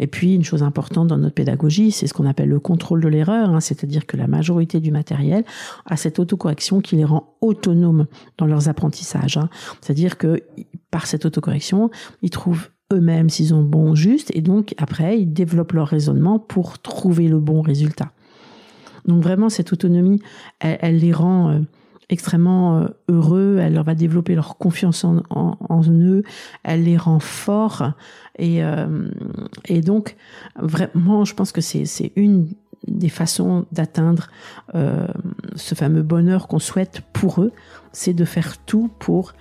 Et 0.00 0.06
puis, 0.06 0.34
une 0.34 0.42
chose 0.42 0.62
importante 0.62 1.08
dans 1.08 1.18
notre 1.18 1.34
pédagogie, 1.34 1.92
c'est 1.92 2.06
ce 2.06 2.14
qu'on 2.14 2.26
appelle 2.26 2.48
le 2.48 2.58
contrôle 2.58 3.02
de 3.02 3.08
l'erreur, 3.08 3.50
hein, 3.50 3.60
c'est-à-dire 3.60 4.06
que 4.06 4.16
la 4.16 4.26
majorité 4.26 4.80
du 4.80 4.90
matériel 4.90 5.44
a 5.84 5.96
cette 5.96 6.18
autocorrection 6.18 6.80
qui 6.80 6.96
les 6.96 7.04
rend 7.04 7.36
autonomes 7.42 8.06
dans 8.38 8.46
leurs 8.46 8.68
apprentissages. 8.68 9.36
Hein. 9.36 9.50
C'est-à-dire 9.80 10.16
que 10.16 10.42
par 10.90 11.06
cette 11.06 11.26
autocorrection, 11.26 11.90
ils 12.22 12.30
trouvent 12.30 12.70
eux-mêmes 12.92 13.28
s'ils 13.28 13.54
ont 13.54 13.62
bon 13.62 13.94
juste, 13.94 14.34
et 14.34 14.40
donc 14.40 14.74
après, 14.78 15.20
ils 15.20 15.32
développent 15.32 15.72
leur 15.72 15.86
raisonnement 15.86 16.38
pour 16.38 16.78
trouver 16.78 17.28
le 17.28 17.38
bon 17.38 17.60
résultat. 17.60 18.10
Donc 19.04 19.22
vraiment, 19.22 19.50
cette 19.50 19.72
autonomie, 19.72 20.20
elle, 20.60 20.96
les 20.96 21.12
rend... 21.12 21.50
Euh, 21.50 21.58
extrêmement 22.10 22.78
euh, 22.78 22.88
heureux, 23.08 23.58
elle 23.60 23.74
leur 23.74 23.84
va 23.84 23.94
développer 23.94 24.34
leur 24.34 24.58
confiance 24.58 25.04
en, 25.04 25.82
eux, 25.88 26.22
elle 26.64 26.84
les 26.84 26.96
rend 26.96 27.20
forts 27.20 27.92
et, 28.38 28.62
euh, 28.62 29.08
et 29.66 29.80
donc 29.80 30.16
vraiment 30.60 31.24
je 31.24 31.34
pense 31.34 31.52
que 31.52 31.60
c'est 31.60 32.12
une 32.16 32.48
des 32.86 33.08
façons 33.08 33.66
d'atteindre 33.72 34.28
euh, 34.74 35.06
ce 35.54 35.74
fameux 35.74 36.02
bonheur 36.02 36.48
qu'on 36.48 36.58
souhaite 36.58 37.02
pour 37.12 37.40
eux, 37.42 37.52
c'est 37.92 38.14
de 38.14 38.24
faire 38.24 38.58
tout 38.58 38.90
pour 38.98 39.34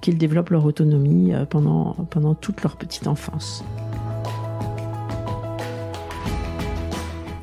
qu'ils 0.00 0.18
développent 0.18 0.50
leur 0.50 0.64
autonomie 0.64 1.32
pendant, 1.50 1.94
pendant 2.10 2.34
toute 2.34 2.62
leur 2.62 2.76
petite 2.76 3.06
enfance. 3.06 3.64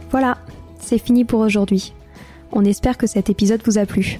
Voilà, 0.09 0.37
c'est 0.79 0.97
fini 0.97 1.23
pour 1.23 1.39
aujourd'hui. 1.41 1.93
On 2.51 2.65
espère 2.65 2.97
que 2.97 3.07
cet 3.07 3.29
épisode 3.29 3.61
vous 3.65 3.77
a 3.77 3.85
plu. 3.85 4.19